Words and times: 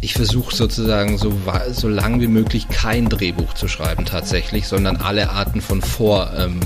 ich 0.00 0.14
versuche 0.14 0.54
sozusagen 0.54 1.18
so, 1.18 1.32
so 1.72 1.88
lang 1.88 2.20
wie 2.20 2.28
möglich 2.28 2.68
kein 2.68 3.08
Drehbuch 3.08 3.54
zu 3.54 3.68
schreiben 3.68 4.04
tatsächlich, 4.04 4.68
sondern 4.68 4.96
alle 4.96 5.30
Arten 5.30 5.60
von 5.60 5.82
Vor, 5.82 6.32
ähm, 6.36 6.60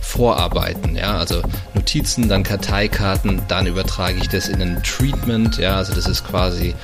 Vorarbeiten, 0.00 0.96
ja, 0.96 1.16
also 1.16 1.42
Notizen, 1.74 2.28
dann 2.28 2.42
Karteikarten, 2.42 3.42
dann 3.48 3.66
übertrage 3.66 4.18
ich 4.18 4.28
das 4.28 4.48
in 4.48 4.60
ein 4.60 4.82
Treatment, 4.82 5.58
ja, 5.58 5.76
also 5.76 5.94
das 5.94 6.06
ist 6.06 6.24
quasi 6.26 6.74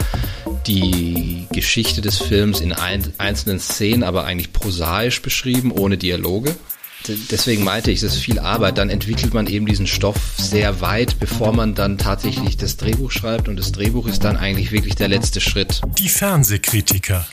die 0.66 1.46
Geschichte 1.52 2.00
des 2.00 2.18
Films 2.18 2.60
in 2.60 2.72
ein, 2.72 3.12
einzelnen 3.18 3.58
Szenen, 3.58 4.04
aber 4.04 4.24
eigentlich 4.24 4.52
prosaisch 4.52 5.22
beschrieben, 5.22 5.72
ohne 5.72 5.96
Dialoge 5.96 6.54
deswegen 7.30 7.64
meinte 7.64 7.90
ich, 7.90 8.02
es 8.02 8.14
ist 8.14 8.22
viel 8.22 8.38
Arbeit. 8.38 8.78
Dann 8.78 8.90
entwickelt 8.90 9.34
man 9.34 9.46
eben 9.46 9.66
diesen 9.66 9.86
Stoff 9.86 10.16
sehr 10.36 10.80
weit, 10.80 11.18
bevor 11.18 11.52
man 11.52 11.74
dann 11.74 11.98
tatsächlich 11.98 12.56
das 12.56 12.76
Drehbuch 12.76 13.10
schreibt. 13.10 13.48
Und 13.48 13.56
das 13.56 13.72
Drehbuch 13.72 14.06
ist 14.06 14.24
dann 14.24 14.36
eigentlich 14.36 14.72
wirklich 14.72 14.94
der 14.94 15.08
letzte 15.08 15.40
Schritt. 15.40 15.80
Die 15.98 16.08
Fernsehkritiker. 16.08 17.26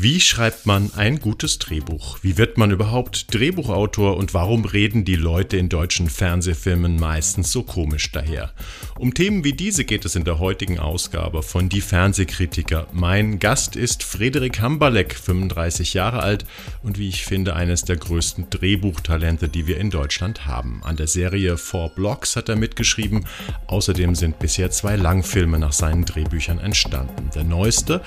Wie 0.00 0.20
schreibt 0.20 0.64
man 0.64 0.92
ein 0.94 1.18
gutes 1.18 1.58
Drehbuch? 1.58 2.18
Wie 2.22 2.38
wird 2.38 2.56
man 2.56 2.70
überhaupt 2.70 3.34
Drehbuchautor 3.34 4.16
und 4.16 4.32
warum 4.32 4.64
reden 4.64 5.04
die 5.04 5.16
Leute 5.16 5.56
in 5.56 5.68
deutschen 5.68 6.08
Fernsehfilmen 6.08 7.00
meistens 7.00 7.50
so 7.50 7.64
komisch 7.64 8.12
daher? 8.12 8.52
Um 8.96 9.12
Themen 9.12 9.42
wie 9.42 9.54
diese 9.54 9.84
geht 9.84 10.04
es 10.04 10.14
in 10.14 10.22
der 10.22 10.38
heutigen 10.38 10.78
Ausgabe 10.78 11.42
von 11.42 11.68
Die 11.68 11.80
Fernsehkritiker. 11.80 12.86
Mein 12.92 13.40
Gast 13.40 13.74
ist 13.74 14.04
Frederik 14.04 14.60
Hamberleck, 14.60 15.16
35 15.16 15.94
Jahre 15.94 16.22
alt 16.22 16.46
und 16.84 16.96
wie 16.96 17.08
ich 17.08 17.24
finde 17.24 17.56
eines 17.56 17.82
der 17.82 17.96
größten 17.96 18.50
Drehbuchtalente, 18.50 19.48
die 19.48 19.66
wir 19.66 19.78
in 19.78 19.90
Deutschland 19.90 20.46
haben. 20.46 20.80
An 20.84 20.96
der 20.96 21.08
Serie 21.08 21.56
Four 21.56 21.88
Blocks 21.88 22.36
hat 22.36 22.48
er 22.48 22.54
mitgeschrieben. 22.54 23.26
Außerdem 23.66 24.14
sind 24.14 24.38
bisher 24.38 24.70
zwei 24.70 24.94
Langfilme 24.94 25.58
nach 25.58 25.72
seinen 25.72 26.04
Drehbüchern 26.04 26.60
entstanden. 26.60 27.30
Der 27.34 27.42
neueste, 27.42 28.00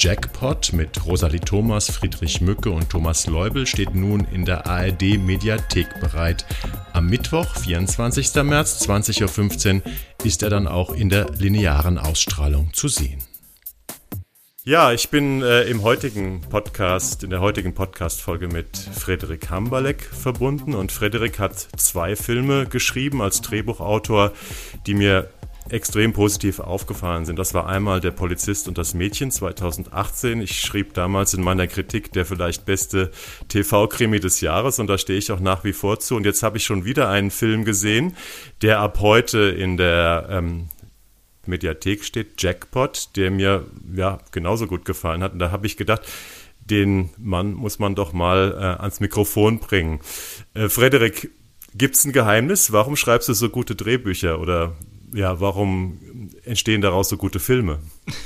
Jackpot 0.00 0.72
mit 0.72 1.06
Rosalie 1.06 1.35
Nathalie 1.36 1.40
Thomas, 1.40 1.90
Friedrich 1.90 2.40
Mücke 2.40 2.70
und 2.70 2.88
Thomas 2.88 3.26
Leubel 3.26 3.66
steht 3.66 3.94
nun 3.94 4.26
in 4.32 4.46
der 4.46 4.66
ARD 4.66 5.18
Mediathek 5.18 6.00
bereit. 6.00 6.46
Am 6.94 7.08
Mittwoch, 7.08 7.56
24. 7.56 8.34
März 8.42 8.82
20.15 8.88 9.76
Uhr 9.76 9.82
ist 10.24 10.42
er 10.42 10.50
dann 10.50 10.66
auch 10.66 10.92
in 10.92 11.10
der 11.10 11.30
linearen 11.32 11.98
Ausstrahlung 11.98 12.72
zu 12.72 12.88
sehen. 12.88 13.22
Ja, 14.64 14.92
ich 14.92 15.10
bin 15.10 15.42
äh, 15.42 15.62
im 15.64 15.82
heutigen 15.82 16.40
Podcast, 16.40 17.22
in 17.22 17.30
der 17.30 17.40
heutigen 17.40 17.74
Podcast-Folge 17.74 18.48
mit 18.48 18.76
Frederik 18.76 19.50
Hamberleck 19.50 20.02
verbunden 20.02 20.74
und 20.74 20.90
Frederik 20.90 21.38
hat 21.38 21.68
zwei 21.76 22.16
Filme 22.16 22.66
geschrieben 22.66 23.20
als 23.20 23.42
Drehbuchautor, 23.42 24.32
die 24.86 24.94
mir 24.94 25.30
extrem 25.70 26.12
positiv 26.12 26.60
aufgefallen 26.60 27.24
sind. 27.24 27.38
Das 27.38 27.54
war 27.54 27.66
einmal 27.66 28.00
Der 28.00 28.10
Polizist 28.10 28.68
und 28.68 28.78
das 28.78 28.94
Mädchen 28.94 29.30
2018. 29.30 30.40
Ich 30.40 30.60
schrieb 30.60 30.94
damals 30.94 31.34
in 31.34 31.42
meiner 31.42 31.66
Kritik 31.66 32.12
der 32.12 32.24
vielleicht 32.24 32.64
beste 32.66 33.10
TV-Krimi 33.48 34.20
des 34.20 34.40
Jahres 34.40 34.78
und 34.78 34.86
da 34.86 34.98
stehe 34.98 35.18
ich 35.18 35.32
auch 35.32 35.40
nach 35.40 35.64
wie 35.64 35.72
vor 35.72 35.98
zu. 35.98 36.16
Und 36.16 36.24
jetzt 36.24 36.42
habe 36.42 36.56
ich 36.56 36.64
schon 36.64 36.84
wieder 36.84 37.08
einen 37.08 37.30
Film 37.30 37.64
gesehen, 37.64 38.16
der 38.62 38.80
ab 38.80 38.98
heute 39.00 39.38
in 39.38 39.76
der 39.76 40.28
ähm, 40.30 40.68
Mediathek 41.46 42.04
steht, 42.04 42.40
Jackpot, 42.42 43.16
der 43.16 43.30
mir 43.30 43.66
ja 43.94 44.18
genauso 44.32 44.66
gut 44.66 44.84
gefallen 44.84 45.22
hat. 45.22 45.32
Und 45.32 45.38
da 45.38 45.50
habe 45.50 45.66
ich 45.66 45.76
gedacht, 45.76 46.02
den 46.60 47.10
Mann 47.18 47.52
muss 47.52 47.78
man 47.78 47.94
doch 47.94 48.12
mal 48.12 48.52
äh, 48.58 48.82
ans 48.82 49.00
Mikrofon 49.00 49.60
bringen. 49.60 50.00
Äh, 50.54 50.68
Frederik, 50.68 51.30
gibt's 51.74 52.04
ein 52.04 52.12
Geheimnis? 52.12 52.72
Warum 52.72 52.96
schreibst 52.96 53.28
du 53.28 53.34
so 53.34 53.48
gute 53.48 53.76
Drehbücher 53.76 54.40
oder 54.40 54.74
ja, 55.12 55.40
warum 55.40 56.30
entstehen 56.44 56.80
daraus 56.80 57.08
so 57.08 57.16
gute 57.16 57.40
Filme? 57.40 57.80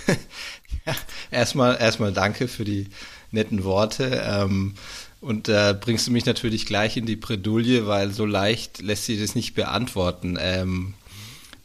ja, 0.86 0.94
erstmal, 1.30 1.78
erstmal 1.80 2.12
danke 2.12 2.48
für 2.48 2.64
die 2.64 2.88
netten 3.30 3.64
Worte. 3.64 4.22
Ähm, 4.24 4.74
und 5.20 5.48
da 5.48 5.70
äh, 5.70 5.74
bringst 5.74 6.06
du 6.06 6.10
mich 6.10 6.24
natürlich 6.24 6.66
gleich 6.66 6.96
in 6.96 7.06
die 7.06 7.16
Bredouille, 7.16 7.86
weil 7.86 8.10
so 8.12 8.24
leicht 8.24 8.80
lässt 8.80 9.04
sich 9.04 9.20
das 9.20 9.34
nicht 9.34 9.54
beantworten. 9.54 10.38
Ähm, 10.40 10.94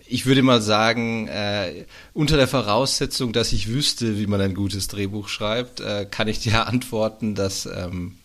ich 0.08 0.25
würde 0.25 0.44
mal 0.44 0.62
sagen, 0.62 1.28
äh, 1.28 1.86
unter 2.14 2.38
der 2.38 2.48
Voraussetzung, 2.48 3.34
dass 3.34 3.54
ich 3.54 3.70
wüsste, 3.70 4.20
wie 4.20 4.28
man 4.28 4.42
ein 4.42 4.54
gutes 4.54 4.88
Drehbuch 4.88 5.30
schreibt, 5.30 5.80
äh, 5.80 6.06
kann 6.09 6.28
ich 6.28 6.40
dir 6.40 6.68
antworten, 6.68 7.34
dass, 7.34 7.66
ähm, 7.66 8.18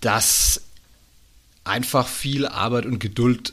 dass 0.00 0.62
einfach 1.64 2.08
viel 2.08 2.46
Arbeit 2.46 2.86
und 2.86 2.98
Geduld 2.98 3.52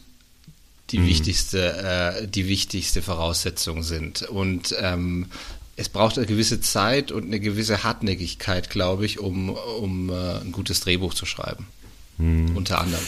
die 0.91 0.99
mhm. 0.99 1.07
wichtigste, 1.07 2.21
äh, 2.23 2.27
die 2.27 2.47
wichtigste 2.47 3.01
Voraussetzung 3.01 3.83
sind. 3.83 4.23
Und 4.23 4.75
ähm, 4.79 5.27
es 5.75 5.89
braucht 5.89 6.17
eine 6.17 6.27
gewisse 6.27 6.61
Zeit 6.61 7.11
und 7.11 7.25
eine 7.25 7.39
gewisse 7.39 7.83
Hartnäckigkeit, 7.83 8.69
glaube 8.69 9.05
ich, 9.05 9.19
um, 9.19 9.49
um 9.49 10.09
äh, 10.09 10.39
ein 10.39 10.51
gutes 10.51 10.79
Drehbuch 10.81 11.13
zu 11.13 11.25
schreiben. 11.25 11.67
Mhm. 12.17 12.55
Unter 12.55 12.79
anderem. 12.79 13.03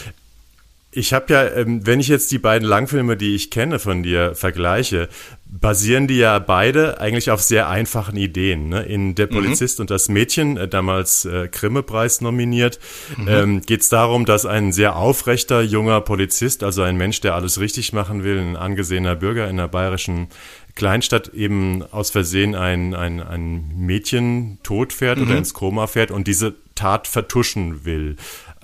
Ich 0.89 1.11
habe 1.11 1.33
ja, 1.33 1.45
ähm, 1.49 1.85
wenn 1.85 1.99
ich 1.99 2.07
jetzt 2.07 2.31
die 2.31 2.39
beiden 2.39 2.67
Langfilme, 2.67 3.17
die 3.17 3.35
ich 3.35 3.51
kenne 3.51 3.77
von 3.77 4.03
dir, 4.03 4.35
vergleiche, 4.35 5.09
basieren 5.45 6.07
die 6.07 6.17
ja 6.17 6.39
beide 6.39 7.01
eigentlich 7.01 7.29
auf 7.29 7.41
sehr 7.41 7.67
einfachen 7.69 8.15
Ideen. 8.15 8.69
Ne? 8.69 8.83
In 8.83 9.13
Der 9.13 9.27
mhm. 9.27 9.31
Polizist 9.31 9.79
mhm. 9.79 9.83
und 9.83 9.91
das 9.91 10.07
Mädchen, 10.07 10.55
äh, 10.55 10.67
damals 10.67 11.25
äh, 11.25 11.49
Grimme-Preis 11.51 12.21
nominiert, 12.21 12.79
mhm. 13.17 13.27
ähm, 13.27 13.61
geht 13.61 13.81
es 13.81 13.89
darum, 13.89 14.25
dass 14.25 14.45
ein 14.45 14.71
sehr 14.71 14.95
aufrechter 14.95 15.61
junger 15.61 15.99
Polizist, 15.99 16.63
also 16.63 16.83
ein 16.83 16.95
Mensch, 16.95 17.19
der 17.19 17.35
alles 17.35 17.59
richtig 17.59 17.91
machen 17.91 18.23
will, 18.23 18.39
ein 18.39 18.55
angesehener 18.55 19.15
Bürger 19.15 19.45
in 19.49 19.59
einer 19.59 19.67
bayerischen 19.67 20.29
Kleinstadt 20.75 21.29
eben 21.29 21.83
aus 21.91 22.11
Versehen 22.11 22.55
ein, 22.55 22.93
ein, 22.93 23.21
ein 23.21 23.71
Mädchen 23.75 24.59
tot 24.63 24.93
fährt 24.93 25.17
mhm. 25.17 25.25
oder 25.25 25.37
ins 25.37 25.53
Koma 25.53 25.87
fährt 25.87 26.11
und 26.11 26.27
diese 26.27 26.55
Tat 26.75 27.07
vertuschen 27.07 27.83
will 27.83 28.15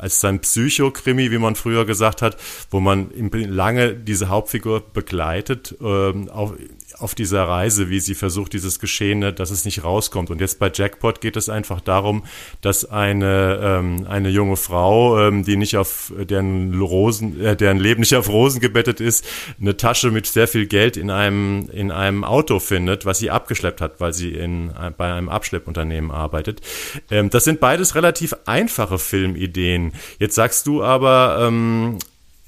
als 0.03 0.19
sein 0.19 0.41
Psychokrimi, 0.41 1.31
wie 1.31 1.37
man 1.37 1.55
früher 1.55 1.85
gesagt 1.85 2.21
hat, 2.21 2.35
wo 2.69 2.81
man 2.81 3.09
lange 3.31 3.95
diese 3.95 4.27
Hauptfigur 4.27 4.81
begleitet, 4.93 5.77
ähm, 5.81 6.27
auf, 6.29 6.53
auf 6.99 7.15
dieser 7.15 7.47
Reise, 7.47 7.89
wie 7.89 8.01
sie 8.01 8.13
versucht, 8.13 8.53
dieses 8.53 8.79
Geschehene, 8.79 9.31
dass 9.31 9.49
es 9.49 9.63
nicht 9.63 9.83
rauskommt. 9.83 10.29
Und 10.29 10.41
jetzt 10.41 10.59
bei 10.59 10.69
Jackpot 10.73 11.21
geht 11.21 11.37
es 11.37 11.49
einfach 11.49 11.79
darum, 11.81 12.25
dass 12.61 12.83
eine, 12.85 13.59
ähm, 13.63 14.05
eine 14.07 14.29
junge 14.29 14.57
Frau, 14.57 15.19
ähm, 15.19 15.43
die 15.45 15.55
nicht 15.55 15.77
auf 15.77 16.11
deren 16.17 16.79
Rosen, 16.79 17.39
äh, 17.39 17.55
deren 17.55 17.77
Leben 17.77 18.01
nicht 18.01 18.15
auf 18.15 18.27
Rosen 18.27 18.59
gebettet 18.59 18.99
ist, 18.99 19.25
eine 19.59 19.77
Tasche 19.77 20.11
mit 20.11 20.27
sehr 20.27 20.49
viel 20.49 20.65
Geld 20.65 20.97
in 20.97 21.09
einem, 21.09 21.69
in 21.71 21.91
einem 21.91 22.25
Auto 22.25 22.59
findet, 22.59 23.05
was 23.05 23.19
sie 23.19 23.31
abgeschleppt 23.31 23.79
hat, 23.79 23.99
weil 23.99 24.13
sie 24.13 24.31
in, 24.31 24.71
bei 24.97 25.13
einem 25.13 25.29
Abschleppunternehmen 25.29 26.11
arbeitet. 26.11 26.61
Ähm, 27.09 27.29
das 27.29 27.45
sind 27.45 27.61
beides 27.61 27.95
relativ 27.95 28.35
einfache 28.45 28.99
Filmideen. 28.99 29.92
Jetzt 30.19 30.35
sagst 30.35 30.67
du 30.67 30.83
aber, 30.83 31.37
ähm, 31.41 31.99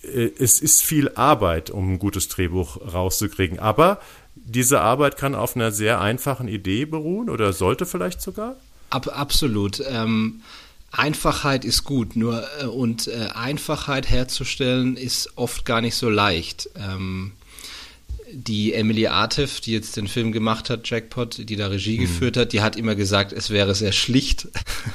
äh, 0.04 0.30
es 0.40 0.60
ist 0.60 0.84
viel 0.84 1.12
Arbeit, 1.16 1.70
um 1.70 1.94
ein 1.94 2.00
gutes 2.00 2.28
Drehbuch 2.28 2.78
rauszukriegen. 2.94 3.60
Aber 3.60 4.00
diese 4.36 4.82
Arbeit 4.82 5.18
kann 5.18 5.36
auf 5.36 5.56
einer 5.56 5.72
sehr 5.72 6.02
einfachen 6.02 6.48
Idee 6.48 6.86
beruhen 6.86 7.30
oder 7.30 7.54
sollte 7.54 7.86
vielleicht 7.86 8.22
sogar? 8.22 8.56
Ab, 8.90 9.08
absolut. 9.14 9.82
Ähm, 9.88 10.42
Einfachheit 10.92 11.66
ist 11.66 11.84
gut, 11.84 12.16
nur 12.16 12.44
äh, 12.62 12.66
und 12.66 13.08
äh, 13.08 13.30
Einfachheit 13.34 14.10
herzustellen 14.10 14.98
ist 14.98 15.32
oft 15.36 15.66
gar 15.66 15.82
nicht 15.82 15.96
so 15.96 16.10
leicht. 16.10 16.70
Ähm, 16.76 17.34
die 18.36 18.74
Emily 18.74 19.08
Artif, 19.08 19.62
die 19.62 19.72
jetzt 19.72 19.96
den 19.96 20.08
Film 20.08 20.34
gemacht 20.34 20.70
hat, 20.70 20.90
Jackpot, 20.90 21.50
die 21.50 21.56
da 21.56 21.68
Regie 21.68 21.98
mhm. 21.98 22.02
geführt 22.02 22.36
hat, 22.38 22.52
die 22.52 22.62
hat 22.62 22.76
immer 22.76 22.96
gesagt, 22.96 23.32
es 23.32 23.50
wäre 23.50 23.74
sehr 23.74 23.94
schlicht. 23.94 24.50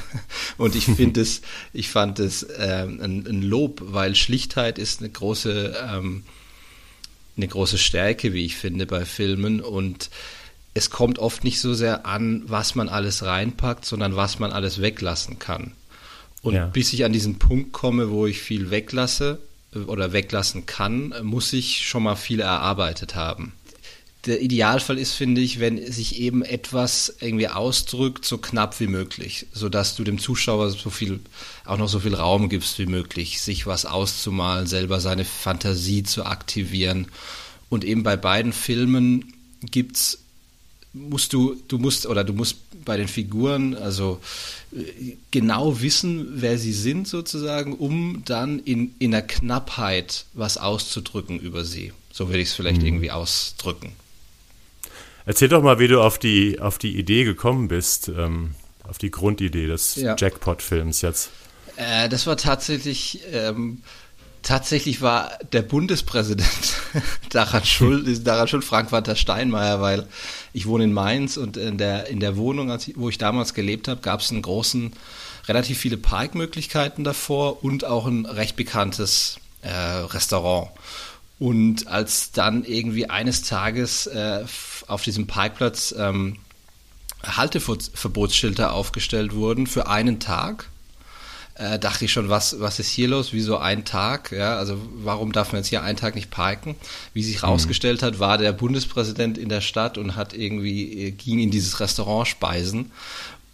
und 0.57 0.75
ich 0.75 0.85
finde 0.85 1.21
es, 1.21 1.41
ich 1.73 1.89
fand 1.89 2.19
es 2.19 2.43
äh, 2.43 2.85
ein, 2.85 3.25
ein, 3.27 3.41
Lob, 3.41 3.81
weil 3.83 4.15
Schlichtheit 4.15 4.77
ist 4.77 4.99
eine 4.99 5.09
große 5.09 5.75
ähm, 5.91 6.23
eine 7.37 7.47
große 7.47 7.77
Stärke, 7.77 8.33
wie 8.33 8.45
ich 8.45 8.55
finde, 8.55 8.85
bei 8.85 9.05
Filmen. 9.05 9.61
Und 9.61 10.09
es 10.73 10.89
kommt 10.89 11.17
oft 11.17 11.43
nicht 11.43 11.59
so 11.59 11.73
sehr 11.73 12.05
an, 12.05 12.43
was 12.45 12.75
man 12.75 12.89
alles 12.89 13.23
reinpackt, 13.23 13.85
sondern 13.85 14.15
was 14.15 14.37
man 14.37 14.51
alles 14.51 14.81
weglassen 14.81 15.39
kann. 15.39 15.73
Und 16.43 16.55
ja. 16.55 16.67
bis 16.67 16.93
ich 16.93 17.05
an 17.05 17.13
diesen 17.13 17.39
Punkt 17.39 17.71
komme, 17.71 18.11
wo 18.11 18.27
ich 18.27 18.39
viel 18.39 18.69
weglasse 18.69 19.39
oder 19.73 20.13
weglassen 20.13 20.65
kann, 20.65 21.13
muss 21.23 21.53
ich 21.53 21.87
schon 21.87 22.03
mal 22.03 22.15
viel 22.15 22.39
erarbeitet 22.39 23.15
haben 23.15 23.53
der 24.25 24.41
Idealfall 24.41 24.99
ist, 24.99 25.13
finde 25.13 25.41
ich, 25.41 25.59
wenn 25.59 25.91
sich 25.91 26.19
eben 26.19 26.43
etwas 26.43 27.15
irgendwie 27.19 27.47
ausdrückt, 27.47 28.23
so 28.23 28.37
knapp 28.37 28.79
wie 28.79 28.87
möglich, 28.87 29.47
sodass 29.51 29.95
du 29.95 30.03
dem 30.03 30.19
Zuschauer 30.19 30.69
so 30.69 30.89
viel, 30.91 31.19
auch 31.65 31.77
noch 31.77 31.89
so 31.89 31.99
viel 31.99 32.13
Raum 32.13 32.47
gibst 32.47 32.77
wie 32.77 32.85
möglich, 32.85 33.41
sich 33.41 33.65
was 33.65 33.85
auszumalen, 33.85 34.67
selber 34.67 34.99
seine 34.99 35.25
Fantasie 35.25 36.03
zu 36.03 36.25
aktivieren. 36.25 37.07
Und 37.69 37.83
eben 37.83 38.03
bei 38.03 38.15
beiden 38.15 38.53
Filmen 38.53 39.33
gibt's, 39.63 40.19
musst 40.93 41.33
du, 41.33 41.55
du 41.67 41.77
musst, 41.77 42.05
oder 42.05 42.23
du 42.23 42.33
musst 42.33 42.57
bei 42.83 42.97
den 42.97 43.07
Figuren, 43.07 43.75
also 43.75 44.19
äh, 44.75 45.15
genau 45.31 45.81
wissen, 45.81 46.41
wer 46.41 46.57
sie 46.57 46.73
sind 46.73 47.07
sozusagen, 47.07 47.73
um 47.73 48.23
dann 48.25 48.59
in, 48.59 48.93
in 48.99 49.11
der 49.11 49.21
Knappheit 49.21 50.25
was 50.33 50.57
auszudrücken 50.57 51.39
über 51.39 51.63
sie. 51.63 51.93
So 52.11 52.27
würde 52.27 52.39
ich 52.39 52.49
es 52.49 52.53
vielleicht 52.53 52.81
mhm. 52.81 52.87
irgendwie 52.87 53.11
ausdrücken. 53.11 53.93
Erzähl 55.25 55.49
doch 55.49 55.61
mal, 55.61 55.79
wie 55.79 55.87
du 55.87 56.01
auf 56.01 56.17
die, 56.17 56.59
auf 56.59 56.77
die 56.77 56.97
Idee 56.97 57.23
gekommen 57.23 57.67
bist, 57.67 58.09
ähm, 58.09 58.55
auf 58.83 58.97
die 58.97 59.11
Grundidee 59.11 59.67
des 59.67 59.95
ja. 59.95 60.15
Jackpot-Films 60.17 61.01
jetzt. 61.01 61.29
Äh, 61.75 62.09
das 62.09 62.27
war 62.27 62.37
tatsächlich, 62.37 63.21
ähm, 63.31 63.81
tatsächlich 64.43 65.01
war 65.01 65.31
der 65.51 65.61
Bundespräsident 65.61 66.75
daran 67.29 67.65
schuld, 67.65 68.27
daran 68.27 68.47
schuld, 68.47 68.63
Frank-Walter 68.63 69.15
Steinmeier, 69.15 69.81
weil 69.81 70.07
ich 70.53 70.67
wohne 70.67 70.85
in 70.85 70.93
Mainz 70.93 71.37
und 71.37 71.57
in 71.57 71.77
der, 71.77 72.07
in 72.07 72.19
der 72.19 72.37
Wohnung, 72.37 72.75
ich, 72.75 72.93
wo 72.95 73.09
ich 73.09 73.17
damals 73.17 73.53
gelebt 73.53 73.87
habe, 73.87 74.01
gab 74.01 74.21
es 74.21 74.31
einen 74.31 74.41
großen, 74.41 74.93
relativ 75.47 75.77
viele 75.79 75.97
Parkmöglichkeiten 75.97 77.03
davor 77.03 77.63
und 77.63 77.85
auch 77.85 78.05
ein 78.05 78.25
recht 78.25 78.55
bekanntes 78.55 79.37
äh, 79.61 79.69
Restaurant. 79.71 80.69
Und 81.39 81.87
als 81.87 82.31
dann 82.31 82.63
irgendwie 82.63 83.09
eines 83.09 83.41
Tages 83.41 84.05
äh, 84.07 84.43
auf 84.87 85.01
diesem 85.01 85.25
Parkplatz 85.25 85.93
ähm, 85.97 86.37
Halteverbotsschilder 87.23 88.73
aufgestellt 88.73 89.33
wurden 89.33 89.67
für 89.67 89.87
einen 89.87 90.19
Tag, 90.19 90.70
äh, 91.61 91.77
dachte 91.77 92.05
ich 92.05 92.11
schon, 92.11 92.29
was, 92.29 92.59
was 92.59 92.79
ist 92.79 92.89
hier 92.89 93.07
los? 93.07 93.33
Wieso 93.33 93.57
ein 93.57 93.85
Tag? 93.85 94.31
Ja, 94.31 94.57
also 94.57 94.81
warum 94.95 95.31
darf 95.31 95.51
man 95.51 95.61
jetzt 95.61 95.67
hier 95.67 95.83
einen 95.83 95.97
Tag 95.97 96.15
nicht 96.15 96.31
parken? 96.31 96.75
Wie 97.13 97.23
sich 97.23 97.43
herausgestellt 97.43 98.01
mhm. 98.01 98.05
hat, 98.07 98.19
war 98.19 98.37
der 98.37 98.51
Bundespräsident 98.51 99.37
in 99.37 99.49
der 99.49 99.61
Stadt 99.61 99.97
und 99.97 100.15
hat 100.15 100.33
irgendwie, 100.33 101.07
äh, 101.07 101.11
ging 101.11 101.39
in 101.39 101.51
dieses 101.51 101.79
Restaurant 101.79 102.27
speisen. 102.27 102.91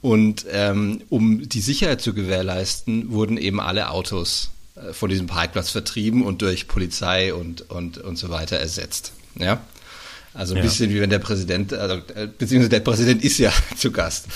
Und 0.01 0.45
ähm, 0.51 1.01
um 1.09 1.49
die 1.49 1.59
Sicherheit 1.59 2.01
zu 2.01 2.13
gewährleisten, 2.13 3.11
wurden 3.11 3.37
eben 3.37 3.59
alle 3.59 3.89
Autos 3.89 4.51
äh, 4.75 4.93
von 4.93 5.09
diesem 5.09 5.27
Parkplatz 5.27 5.69
vertrieben 5.69 6.23
und 6.23 6.41
durch 6.41 6.67
Polizei 6.67 7.33
und, 7.33 7.69
und, 7.69 7.97
und 7.97 8.17
so 8.17 8.29
weiter 8.29 8.57
ersetzt. 8.57 9.11
Ja. 9.37 9.59
Also 10.33 10.53
ein 10.53 10.57
ja. 10.57 10.63
bisschen 10.63 10.91
wie 10.91 11.01
wenn 11.01 11.09
der 11.09 11.19
Präsident, 11.19 11.73
also, 11.73 11.95
äh, 12.13 12.27
beziehungsweise 12.27 12.69
der 12.69 12.79
Präsident 12.79 13.21
ist 13.21 13.37
ja 13.37 13.51
zu 13.75 13.91
Gast. 13.91 14.27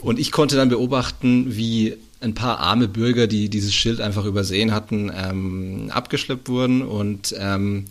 Und 0.00 0.18
ich 0.18 0.32
konnte 0.32 0.56
dann 0.56 0.70
beobachten, 0.70 1.54
wie 1.54 1.98
ein 2.20 2.34
paar 2.34 2.58
arme 2.58 2.88
Bürger, 2.88 3.26
die 3.26 3.48
dieses 3.48 3.74
Schild 3.74 4.00
einfach 4.00 4.24
übersehen 4.24 4.72
hatten, 4.72 5.10
ähm, 5.14 5.90
abgeschleppt 5.90 6.48
wurden. 6.48 6.82
Und 6.82 7.34
ähm, 7.38 7.86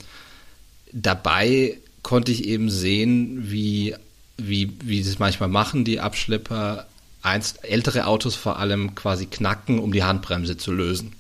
dabei 0.91 1.77
konnte 2.03 2.31
ich 2.31 2.45
eben 2.45 2.69
sehen, 2.69 3.49
wie, 3.51 3.95
wie, 4.37 4.71
wie 4.83 5.03
das 5.03 5.19
manchmal 5.19 5.49
machen, 5.49 5.83
die 5.83 5.99
Abschlepper, 5.99 6.85
einst, 7.21 7.65
ältere 7.65 8.05
Autos 8.05 8.35
vor 8.35 8.59
allem 8.59 8.95
quasi 8.95 9.25
knacken, 9.25 9.79
um 9.79 9.91
die 9.91 10.03
Handbremse 10.03 10.57
zu 10.57 10.71
lösen. 10.71 11.13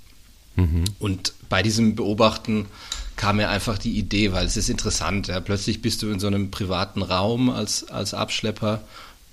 Mhm. 0.55 0.85
Und 0.99 1.33
bei 1.49 1.61
diesem 1.63 1.95
Beobachten 1.95 2.67
kam 3.15 3.35
mir 3.35 3.49
einfach 3.49 3.77
die 3.77 3.97
Idee, 3.97 4.31
weil 4.31 4.45
es 4.45 4.55
ist 4.55 4.69
interessant. 4.69 5.27
Ja. 5.27 5.41
Plötzlich 5.41 5.81
bist 5.81 6.01
du 6.01 6.09
in 6.09 6.19
so 6.19 6.27
einem 6.27 6.51
privaten 6.51 7.01
Raum 7.01 7.49
als, 7.49 7.89
als 7.89 8.13
Abschlepper 8.13 8.81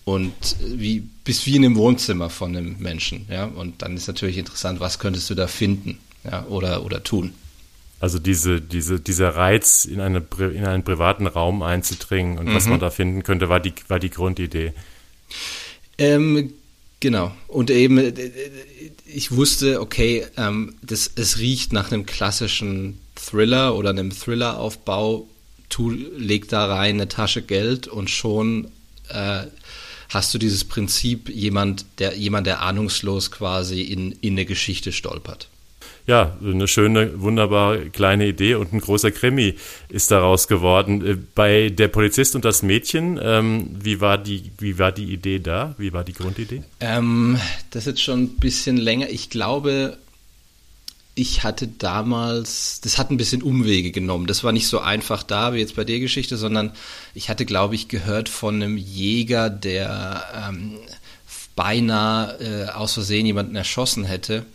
und 0.07 0.33
wie, 0.61 1.03
bist 1.25 1.47
wie 1.47 1.57
in 1.57 1.65
einem 1.65 1.77
Wohnzimmer 1.77 2.31
von 2.31 2.57
einem 2.57 2.77
Menschen. 2.79 3.27
Ja. 3.29 3.45
Und 3.45 3.83
dann 3.83 3.97
ist 3.97 4.07
natürlich 4.07 4.39
interessant, 4.39 4.81
was 4.81 4.99
könntest 4.99 5.29
du 5.29 5.35
da 5.35 5.49
finden 5.49 5.99
ja, 6.25 6.47
oder, 6.47 6.85
oder 6.85 7.03
tun. 7.03 7.35
Also 7.99 8.19
diese, 8.19 8.61
diese, 8.61 9.01
dieser 9.01 9.31
Reiz, 9.31 9.85
in, 9.85 10.01
eine, 10.01 10.23
in 10.39 10.65
einen 10.65 10.85
privaten 10.85 11.27
Raum 11.27 11.63
einzudringen 11.63 12.39
und 12.39 12.47
mhm. 12.47 12.55
was 12.55 12.67
man 12.67 12.79
da 12.79 12.91
finden 12.91 13.25
könnte, 13.25 13.49
war 13.49 13.59
die, 13.59 13.75
war 13.89 13.99
die 13.99 14.11
Grundidee. 14.11 14.73
Ähm, 15.99 16.53
Genau. 17.01 17.33
Und 17.47 17.71
eben, 17.71 17.99
äh, 17.99 18.31
ich 19.05 19.33
wusste, 19.33 19.81
okay, 19.81 20.27
ähm, 20.37 20.75
das, 20.83 21.11
es 21.15 21.39
riecht 21.39 21.73
nach 21.73 21.93
einem 21.93 22.07
klassischen 22.07 23.01
Thriller 23.15 23.77
oder 23.77 23.91
einem 23.91 24.11
Thriller-Aufbau. 24.11 25.29
Tu, 25.69 25.91
leg 25.91 26.49
da 26.49 26.67
rein 26.67 26.97
eine 26.97 27.09
Tasche 27.09 27.43
Geld 27.43 27.87
und 27.87 28.09
schon 28.09 28.71
äh, 29.09 29.45
hast 30.09 30.33
du 30.35 30.39
dieses 30.39 30.65
Prinzip, 30.65 31.29
jemand, 31.29 31.87
der, 31.99 32.17
jemand, 32.17 32.47
der 32.47 32.63
ahnungslos 32.63 33.31
quasi 33.31 33.83
in, 33.83 34.13
in 34.21 34.35
eine 34.35 34.45
Geschichte 34.45 34.93
stolpert 34.93 35.49
ja, 36.07 36.37
eine 36.43 36.69
schöne, 36.69 37.21
wunderbare 37.21 37.91
kleine 37.91 38.29
Idee 38.29 38.55
und 38.55 38.73
ein 38.73 38.81
großer 38.81 39.11
Krimi 39.11 39.57
ist 39.89 40.11
daraus 40.11 40.47
geworden. 40.47 41.05
Äh, 41.05 41.17
bei 41.35 41.69
der 41.69 41.89
Polizist 41.89 42.37
und 42.37 42.45
das 42.45 42.63
Mädchen, 42.63 43.19
ähm, 43.21 43.69
wie, 43.73 44.01
war 44.01 44.17
die, 44.17 44.53
wie 44.59 44.79
war 44.79 44.93
die 44.93 45.13
Idee 45.13 45.41
da? 45.41 45.75
Wie 45.79 45.93
war 45.93 46.05
die 46.05 46.13
Grundidee? 46.13 46.63
Ähm, 46.81 47.39
das 47.71 47.83
ist 47.83 47.87
jetzt 47.87 48.03
schon 48.03 48.23
ein 48.23 48.29
bisschen 48.37 48.77
länger. 48.77 49.11
Ich 49.11 49.31
glaube, 49.31 49.99
ich 51.17 51.43
hatte 51.43 51.67
damals, 51.67 52.81
das 52.83 52.99
hat 52.99 53.11
ein 53.11 53.17
bisschen 53.17 53.43
Umwege 53.43 53.91
genommen. 53.91 54.29
Das 54.29 54.45
war 54.45 54.53
nicht 54.53 54.69
so 54.69 54.79
einfach 54.79 55.25
da 55.25 55.53
wie 55.53 55.59
jetzt 55.59 55.75
bei 55.75 55.85
der 55.85 55.99
Geschichte, 55.99 56.37
sondern 56.37 56.73
ich 57.15 57.29
hatte, 57.29 57.45
glaube 57.45 57.75
ich, 57.75 57.89
gehört 57.89 58.29
von 58.29 58.57
einem 58.57 58.77
Jäger, 58.77 59.51
der 59.51 60.23
ähm, 60.49 60.79
beinahe 61.57 62.39
äh, 62.39 62.71
aus 62.71 62.93
Versehen 62.93 63.27
jemanden 63.27 63.57
erschossen 63.57 64.05
hätte 64.05 64.47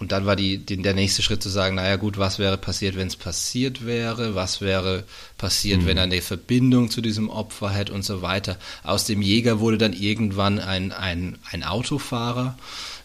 und 0.00 0.12
dann 0.12 0.24
war 0.24 0.34
die, 0.34 0.56
die, 0.56 0.80
der 0.80 0.94
nächste 0.94 1.20
Schritt 1.20 1.42
zu 1.42 1.50
sagen, 1.50 1.76
naja 1.76 1.96
gut, 1.96 2.16
was 2.16 2.38
wäre 2.38 2.56
passiert, 2.56 2.96
wenn 2.96 3.08
es 3.08 3.16
passiert 3.16 3.84
wäre? 3.84 4.34
Was 4.34 4.62
wäre 4.62 5.04
passiert, 5.36 5.82
mhm. 5.82 5.86
wenn 5.86 5.98
er 5.98 6.04
eine 6.04 6.22
Verbindung 6.22 6.90
zu 6.90 7.02
diesem 7.02 7.28
Opfer 7.28 7.68
hätte 7.68 7.92
und 7.92 8.02
so 8.02 8.22
weiter? 8.22 8.56
Aus 8.82 9.04
dem 9.04 9.20
Jäger 9.20 9.60
wurde 9.60 9.76
dann 9.76 9.92
irgendwann 9.92 10.58
ein, 10.58 10.92
ein, 10.92 11.38
ein 11.50 11.64
Autofahrer, 11.64 12.56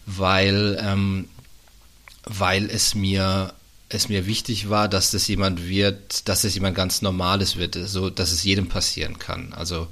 weil, 0.06 0.82
ähm, 0.82 1.28
weil 2.26 2.70
es 2.70 2.94
mir 2.94 3.54
es 3.88 4.08
mir 4.08 4.26
wichtig 4.26 4.68
war, 4.68 4.88
dass 4.88 5.12
das 5.12 5.28
jemand 5.28 5.68
wird, 5.68 6.28
dass 6.28 6.42
es 6.42 6.54
jemand 6.54 6.74
ganz 6.74 7.02
Normales 7.02 7.56
wird, 7.56 7.78
so 7.86 8.10
dass 8.10 8.32
es 8.32 8.42
jedem 8.42 8.68
passieren 8.68 9.20
kann. 9.20 9.52
Also 9.52 9.86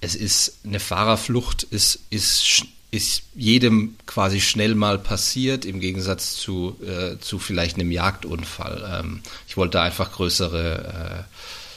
es 0.00 0.16
ist 0.16 0.58
eine 0.64 0.80
Fahrerflucht 0.80 1.62
ist, 1.62 2.00
ist 2.10 2.64
ist 2.90 3.22
jedem 3.36 3.94
quasi 4.06 4.40
schnell 4.40 4.74
mal 4.74 4.98
passiert, 4.98 5.64
im 5.64 5.80
Gegensatz 5.80 6.34
zu, 6.34 6.76
äh, 6.84 7.18
zu 7.20 7.38
vielleicht 7.38 7.76
einem 7.76 7.92
Jagdunfall. 7.92 9.00
Ähm, 9.00 9.20
ich 9.46 9.56
wollte 9.56 9.80
einfach 9.80 10.10
größere 10.12 11.24
äh, 11.28 11.34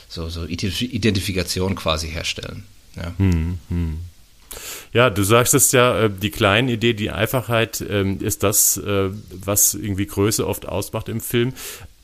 so, 0.09 0.29
so 0.29 0.45
Identifikation 0.45 1.75
quasi 1.75 2.09
herstellen. 2.09 2.63
Ja. 2.95 3.13
Hm, 3.17 3.59
hm. 3.69 3.99
Ja, 4.93 5.09
du 5.09 5.23
sagst 5.23 5.53
es 5.53 5.71
ja, 5.71 6.03
äh, 6.03 6.09
die 6.09 6.29
kleine 6.29 6.71
Idee, 6.71 6.93
die 6.93 7.11
Einfachheit 7.11 7.83
ähm, 7.87 8.19
ist 8.19 8.43
das, 8.43 8.77
äh, 8.77 9.09
was 9.31 9.73
irgendwie 9.73 10.05
Größe 10.05 10.47
oft 10.47 10.67
ausmacht 10.67 11.09
im 11.09 11.21
Film. 11.21 11.53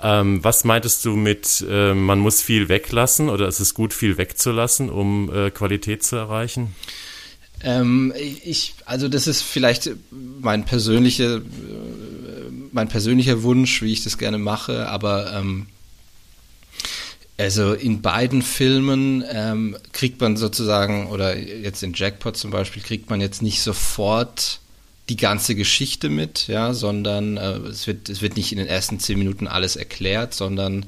Ähm, 0.02 0.44
was 0.44 0.64
meintest 0.64 1.06
du 1.06 1.16
mit, 1.16 1.66
äh, 1.70 1.94
man 1.94 2.20
muss 2.20 2.42
viel 2.42 2.70
weglassen 2.70 3.30
oder 3.30 3.48
ist 3.48 3.60
es 3.60 3.74
gut, 3.74 3.94
viel 3.94 4.18
wegzulassen, 4.18 4.90
um 4.90 5.32
Qualität 5.54 6.04
zu 6.04 6.16
erreichen? 6.16 6.76
Ähm, 7.62 8.14
ich, 8.16 8.76
also 8.86 9.10
das 9.10 9.28
ist 9.28 9.42
vielleicht 9.42 9.92
mein 10.12 10.66
persönliche, 10.66 11.42
mein 12.72 12.88
persönlicher 12.88 13.44
Wunsch, 13.44 13.82
wie 13.82 13.92
ich 13.92 14.04
das 14.04 14.18
gerne 14.18 14.38
mache, 14.38 14.88
aber 14.88 15.34
ähm, 15.34 15.68
also 17.40 17.74
in 17.74 18.02
beiden 18.02 18.42
Filmen 18.42 19.24
ähm, 19.32 19.78
kriegt 19.94 20.20
man 20.20 20.36
sozusagen, 20.36 21.08
oder 21.08 21.38
jetzt 21.38 21.82
in 21.84 21.94
Jackpot 21.94 22.36
zum 22.36 22.52
Beispiel, 22.52 22.84
kriegt 22.84 23.10
man 23.10 23.22
jetzt 23.22 23.42
nicht 23.42 23.62
sofort 23.62 24.60
die 25.08 25.16
ganze 25.16 25.56
Geschichte 25.56 26.10
mit, 26.10 26.48
ja, 26.48 26.74
sondern 26.74 27.38
äh, 27.38 27.58
es, 27.70 27.88
wird, 27.88 28.10
es 28.10 28.22
wird 28.22 28.36
nicht 28.36 28.52
in 28.52 28.58
den 28.58 28.68
ersten 28.68 29.00
zehn 29.00 29.18
Minuten 29.18 29.48
alles 29.48 29.78
erklärt, 29.78 30.34
sondern 30.34 30.86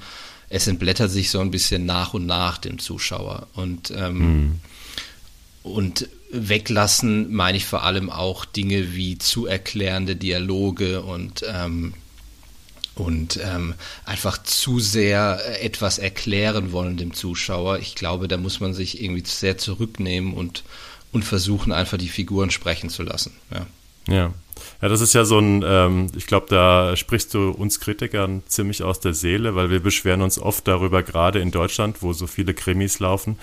es 0.50 0.67
entblättert 0.67 1.10
sich 1.10 1.29
so 1.31 1.39
ein 1.39 1.51
bisschen 1.51 1.86
nach 1.86 2.13
und 2.13 2.25
nach 2.25 2.58
dem 2.58 2.79
Zuschauer. 2.79 3.48
Und, 3.53 3.91
ähm, 3.96 4.17
mhm. 4.20 4.60
und 5.63 6.10
weglassen 6.34 7.34
meine 7.34 7.58
ich 7.58 7.65
vor 7.65 7.84
allem 7.84 8.10
auch 8.10 8.43
Dinge 8.43 8.93
wie 8.93 9.17
zu 9.17 9.48
erklärende 9.48 10.17
Dialoge 10.17 11.01
und 11.01 11.46
ähm, 11.48 11.93
und 12.95 13.39
ähm, 13.41 13.74
einfach 14.05 14.41
zu 14.43 14.79
sehr 14.79 15.63
etwas 15.63 15.98
erklären 15.98 16.71
wollen 16.71 16.98
dem 16.98 17.13
Zuschauer. 17.13 17.79
Ich 17.79 17.95
glaube, 17.95 18.27
da 18.27 18.38
muss 18.38 18.60
man 18.60 18.74
sich 18.74 19.01
irgendwie 19.01 19.24
sehr 19.25 19.57
zurücknehmen 19.57 20.33
und, 20.33 20.63
und 21.12 21.24
versuchen, 21.24 21.71
einfach 21.71 21.98
die 21.98 22.10
Figuren 22.10 22.51
sprechen 22.51 22.89
zu 22.89 23.03
lassen. 23.03 23.33
Ja. 23.51 23.65
Ja. 24.07 24.33
Ja, 24.81 24.89
das 24.89 25.01
ist 25.01 25.13
ja 25.13 25.25
so 25.25 25.39
ein, 25.39 25.63
ähm, 25.65 26.07
ich 26.15 26.27
glaube, 26.27 26.45
da 26.50 26.95
sprichst 26.95 27.33
du 27.33 27.50
uns 27.50 27.79
Kritikern 27.79 28.43
ziemlich 28.48 28.83
aus 28.83 29.00
der 29.00 29.13
Seele, 29.13 29.55
weil 29.55 29.71
wir 29.71 29.79
beschweren 29.79 30.21
uns 30.21 30.38
oft 30.38 30.67
darüber, 30.67 31.01
gerade 31.01 31.39
in 31.39 31.50
Deutschland, 31.50 32.01
wo 32.01 32.13
so 32.13 32.27
viele 32.27 32.53
Krimis 32.53 33.00
laufen, 33.00 33.39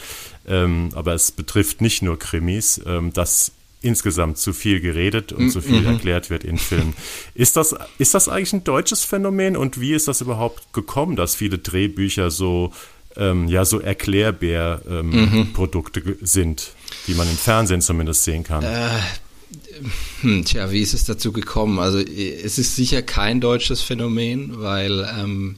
ähm, 0.46 0.90
aber 0.94 1.14
es 1.14 1.32
betrifft 1.32 1.80
nicht 1.80 2.02
nur 2.02 2.18
Krimis, 2.18 2.80
ähm, 2.86 3.12
dass 3.12 3.52
insgesamt 3.88 4.38
zu 4.38 4.52
viel 4.52 4.80
geredet 4.80 5.32
und 5.32 5.50
zu 5.50 5.60
viel 5.60 5.80
mhm. 5.80 5.86
erklärt 5.86 6.30
wird 6.30 6.44
in 6.44 6.58
Filmen. 6.58 6.94
Ist 7.34 7.56
das, 7.56 7.74
ist 7.98 8.14
das 8.14 8.28
eigentlich 8.28 8.52
ein 8.52 8.64
deutsches 8.64 9.04
Phänomen 9.04 9.56
und 9.56 9.80
wie 9.80 9.92
ist 9.92 10.06
das 10.06 10.20
überhaupt 10.20 10.72
gekommen, 10.72 11.16
dass 11.16 11.34
viele 11.34 11.58
Drehbücher 11.58 12.30
so, 12.30 12.72
ähm, 13.16 13.48
ja, 13.48 13.64
so 13.64 13.80
erklärbär 13.80 14.82
ähm, 14.88 15.10
mhm. 15.10 15.52
Produkte 15.52 16.16
sind, 16.20 16.72
die 17.06 17.14
man 17.14 17.28
im 17.28 17.36
Fernsehen 17.36 17.80
zumindest 17.80 18.24
sehen 18.24 18.44
kann? 18.44 18.62
Äh, 18.62 19.00
hm, 20.20 20.44
tja, 20.44 20.70
wie 20.70 20.80
ist 20.80 20.94
es 20.94 21.04
dazu 21.04 21.32
gekommen? 21.32 21.78
Also 21.78 21.98
es 21.98 22.58
ist 22.58 22.76
sicher 22.76 23.02
kein 23.02 23.40
deutsches 23.40 23.82
Phänomen, 23.82 24.60
weil 24.60 25.08
ähm, 25.18 25.56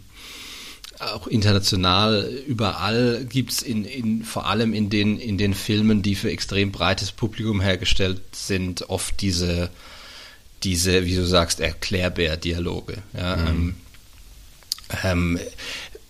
auch 1.01 1.27
international 1.27 2.31
überall 2.47 3.25
gibt 3.29 3.53
es 3.53 3.63
in, 3.63 3.85
in, 3.85 4.25
vor 4.25 4.47
allem 4.47 4.75
in 4.75 4.91
den, 4.91 5.19
in 5.19 5.39
den 5.39 5.55
Filmen, 5.55 6.03
die 6.03 6.15
für 6.15 6.31
extrem 6.31 6.73
breites 6.73 7.13
Publikum 7.13 7.61
hergestellt 7.61 8.21
sind, 8.33 8.89
oft 8.91 9.21
diese, 9.21 9.71
diese, 10.63 11.07
wie 11.07 11.17
du 11.17 11.27
sagst, 11.27 11.61
Erklärbär-Dialoge. 11.61 12.99
Ja, 13.17 13.37
mhm. 13.37 13.47
ähm, 13.49 13.75
ähm, 15.03 15.41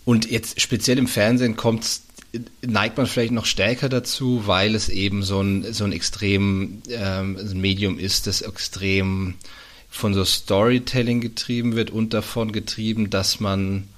und 0.04 0.30
jetzt 0.30 0.61
speziell 0.61 0.99
im 0.99 1.06
Fernsehen 1.06 1.56
kommt 1.56 1.85
neigt 2.62 2.97
man 2.97 3.06
vielleicht 3.06 3.32
noch 3.32 3.47
stärker 3.47 3.88
dazu, 3.88 4.47
weil 4.47 4.75
es 4.76 4.88
eben 4.88 5.23
so 5.23 5.40
ein, 5.40 5.73
so 5.73 5.85
ein 5.85 5.92
extrem 5.92 6.80
ähm, 6.88 7.38
Medium 7.54 7.99
ist, 7.99 8.28
das 8.28 8.42
extrem 8.42 9.35
von 9.88 10.14
so 10.14 10.25
Storytelling 10.25 11.20
getrieben 11.20 11.75
wird 11.75 11.90
und 11.90 12.14
davon 12.14 12.52
getrieben, 12.52 13.11
dass 13.11 13.40
man 13.40 13.88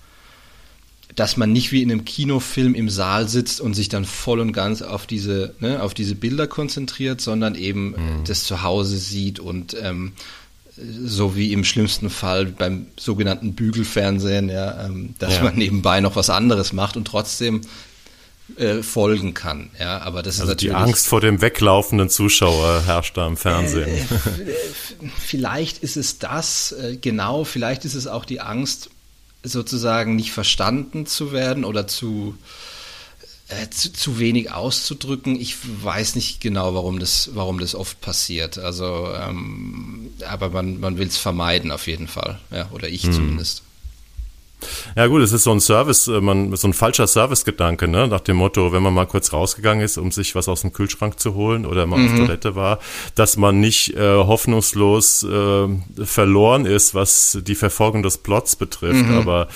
dass 1.15 1.37
man 1.37 1.53
nicht 1.53 1.73
wie 1.73 1.83
in 1.83 1.91
einem 1.91 2.05
Kinofilm 2.05 2.75
im 2.75 2.89
Saal 2.89 3.29
sitzt 3.29 3.61
und 3.61 3.75
sich 3.75 3.89
dann 3.89 4.05
voll 4.05 4.41
und 4.41 4.53
ganz 4.53 4.83
auf 4.83 5.07
diese, 5.07 5.55
ne, 5.61 5.83
auf 5.83 5.95
diese 5.95 6.15
Bilder 6.15 6.47
konzentriert, 6.47 7.21
sondern 7.21 7.55
eben 7.55 7.91
mhm. 7.91 8.25
das 8.27 8.45
zu 8.45 8.63
Hause 8.63 8.97
sieht 8.97 9.39
und 9.39 9.77
ähm, 9.81 10.13
so 10.77 11.37
wie 11.37 11.53
im 11.53 11.65
schlimmsten 11.65 12.09
Fall 12.09 12.47
beim 12.47 12.87
sogenannten 12.99 13.55
Bügelfernsehen, 13.55 14.49
ja, 14.49 14.87
ähm, 14.87 15.15
dass 15.19 15.37
ja. 15.37 15.45
man 15.45 15.57
nebenbei 15.57 16.01
noch 16.01 16.17
was 16.17 16.31
anderes 16.31 16.73
macht 16.73 16.97
und 16.97 17.07
trotzdem 17.07 17.61
äh, 18.57 18.83
folgen 18.83 19.35
kann. 19.35 19.71
Ja, 19.79 20.01
aber 20.01 20.23
das 20.23 20.41
also 20.41 20.45
ist 20.45 20.57
natürlich. 20.57 20.75
Die 20.75 20.83
Angst 20.83 21.07
vor 21.07 21.21
dem 21.21 21.41
weglaufenden 21.41 22.09
Zuschauer 22.09 22.85
herrscht 22.87 23.17
da 23.17 23.27
im 23.27 23.37
Fernsehen. 23.37 23.89
Äh, 23.89 24.05
vielleicht 25.19 25.79
ist 25.79 25.97
es 25.97 26.19
das, 26.19 26.73
äh, 26.73 26.97
genau, 27.01 27.45
vielleicht 27.45 27.85
ist 27.85 27.95
es 27.95 28.07
auch 28.07 28.25
die 28.25 28.41
Angst, 28.41 28.91
sozusagen 29.43 30.17
nicht 30.17 30.33
verstanden 30.33 31.07
zu 31.07 31.33
werden 31.33 31.65
oder 31.65 31.87
zu, 31.87 32.37
äh, 33.49 33.69
zu, 33.71 33.93
zu, 33.93 34.19
wenig 34.19 34.53
auszudrücken. 34.53 35.41
Ich 35.41 35.57
weiß 35.85 36.15
nicht 36.15 36.41
genau, 36.41 36.75
warum 36.75 36.99
das, 36.99 37.31
warum 37.35 37.59
das 37.59 37.75
oft 37.75 38.01
passiert. 38.01 38.59
Also, 38.59 39.09
ähm, 39.15 40.11
aber 40.29 40.51
man, 40.51 40.81
man 40.81 40.99
will 40.99 41.09
es 41.09 41.17
vermeiden 41.17 41.71
auf 41.71 41.87
jeden 41.87 42.09
Fall. 42.09 42.39
Ja, 42.51 42.71
oder 42.73 42.89
ich 42.89 43.05
hm. 43.05 43.13
zumindest. 43.13 43.63
Ja 44.97 45.07
gut, 45.07 45.23
es 45.23 45.33
ist 45.33 45.45
so 45.45 45.53
ein 45.53 45.61
Service, 45.61 46.09
äh, 46.09 46.21
man, 46.21 46.55
so 46.57 46.69
ein 46.69 46.73
falscher 46.73 47.07
Servicegedanke, 47.07 47.89
ne? 47.89 48.09
nach 48.09 48.21
dem 48.21 48.37
Motto, 48.37 48.73
wenn 48.73 48.83
man 48.83 48.95
mal 48.95 49.07
kurz 49.07 49.33
rausgegangen 49.33 49.85
ist, 49.85 49.99
um 49.99 50.11
sich 50.11 50.35
was 50.35 50.49
aus 50.49 50.63
dem 50.63 50.73
Kühlschrank 50.73 51.19
zu 51.19 51.35
holen 51.35 51.67
oder 51.67 51.87
mal 51.87 51.99
mhm. 51.99 52.13
auf 52.13 52.19
Toilette 52.19 52.55
war, 52.55 52.79
dass 53.15 53.37
man 53.37 53.61
nicht 53.61 53.95
äh, 53.95 54.17
hoffnungslos 54.17 55.25
äh, 55.25 56.05
verloren 56.05 56.67
ist, 56.67 56.95
was 56.95 57.39
die 57.43 57.55
Verfolgung 57.55 58.03
des 58.03 58.19
Plots 58.19 58.57
betrifft. 58.57 59.07
Mhm. 59.07 59.19
Aber 59.19 59.49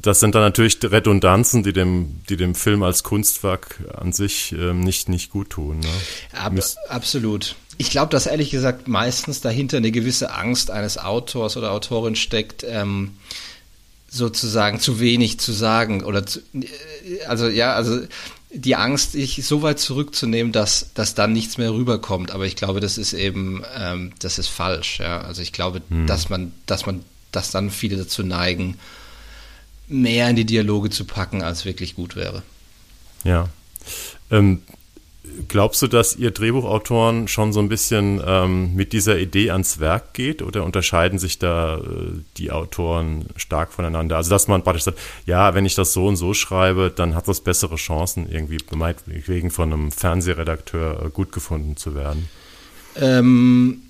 das 0.00 0.20
sind 0.20 0.34
dann 0.34 0.42
natürlich 0.42 0.78
Redundanzen, 0.82 1.62
die 1.62 1.72
dem, 1.72 2.20
die 2.28 2.36
dem 2.36 2.54
Film 2.54 2.82
als 2.82 3.02
Kunstwerk 3.02 3.80
an 3.96 4.12
sich 4.12 4.52
äh, 4.52 4.72
nicht, 4.72 5.08
nicht 5.08 5.30
gut 5.30 5.50
tun. 5.50 5.80
Ne? 5.80 5.88
Ab, 6.32 6.52
absolut. 6.88 7.56
Ich 7.80 7.90
glaube, 7.90 8.10
dass 8.10 8.26
ehrlich 8.26 8.50
gesagt 8.50 8.88
meistens 8.88 9.40
dahinter 9.40 9.76
eine 9.76 9.92
gewisse 9.92 10.34
Angst 10.34 10.70
eines 10.70 10.98
Autors 10.98 11.56
oder 11.56 11.70
Autorin 11.70 12.16
steckt, 12.16 12.64
ähm, 12.68 13.12
sozusagen 14.08 14.80
zu 14.80 15.00
wenig 15.00 15.38
zu 15.38 15.52
sagen 15.52 16.02
oder 16.02 16.24
zu, 16.26 16.40
also 17.26 17.48
ja, 17.48 17.74
also 17.74 18.00
die 18.50 18.76
Angst, 18.76 19.12
sich 19.12 19.44
so 19.44 19.62
weit 19.62 19.78
zurückzunehmen, 19.78 20.52
dass, 20.52 20.92
dass 20.94 21.14
dann 21.14 21.32
nichts 21.32 21.58
mehr 21.58 21.72
rüberkommt. 21.72 22.30
Aber 22.30 22.46
ich 22.46 22.56
glaube, 22.56 22.80
das 22.80 22.96
ist 22.96 23.12
eben, 23.12 23.62
ähm, 23.76 24.12
das 24.20 24.38
ist 24.38 24.48
falsch. 24.48 25.00
Ja? 25.00 25.20
Also 25.20 25.42
ich 25.42 25.52
glaube, 25.52 25.82
hm. 25.88 26.06
dass 26.06 26.30
man, 26.30 26.52
dass 26.66 26.86
man, 26.86 27.04
dass 27.30 27.50
dann 27.50 27.70
viele 27.70 27.96
dazu 27.96 28.22
neigen, 28.22 28.78
mehr 29.86 30.30
in 30.30 30.36
die 30.36 30.46
Dialoge 30.46 30.90
zu 30.90 31.04
packen, 31.04 31.42
als 31.42 31.64
wirklich 31.64 31.94
gut 31.94 32.16
wäre. 32.16 32.42
Ja. 33.24 33.48
Ähm, 34.30 34.62
Glaubst 35.48 35.82
du, 35.82 35.86
dass 35.86 36.16
ihr 36.16 36.30
Drehbuchautoren 36.30 37.28
schon 37.28 37.52
so 37.52 37.60
ein 37.60 37.68
bisschen 37.68 38.20
ähm, 38.24 38.74
mit 38.74 38.92
dieser 38.92 39.18
Idee 39.18 39.50
ans 39.50 39.80
Werk 39.80 40.12
geht 40.14 40.42
oder 40.42 40.64
unterscheiden 40.64 41.18
sich 41.18 41.38
da 41.38 41.78
äh, 41.78 41.82
die 42.36 42.50
Autoren 42.50 43.26
stark 43.36 43.72
voneinander? 43.72 44.16
Also, 44.16 44.30
dass 44.30 44.48
man 44.48 44.62
praktisch 44.62 44.84
sagt, 44.84 44.98
ja, 45.26 45.54
wenn 45.54 45.64
ich 45.64 45.74
das 45.74 45.92
so 45.92 46.06
und 46.06 46.16
so 46.16 46.34
schreibe, 46.34 46.92
dann 46.94 47.14
hat 47.14 47.28
das 47.28 47.40
bessere 47.40 47.76
Chancen, 47.76 48.30
irgendwie 48.30 48.58
wegen 49.26 49.50
von 49.50 49.72
einem 49.72 49.92
Fernsehredakteur 49.92 51.06
äh, 51.06 51.10
gut 51.10 51.32
gefunden 51.32 51.76
zu 51.76 51.94
werden? 51.94 52.28
Ähm, 52.96 53.82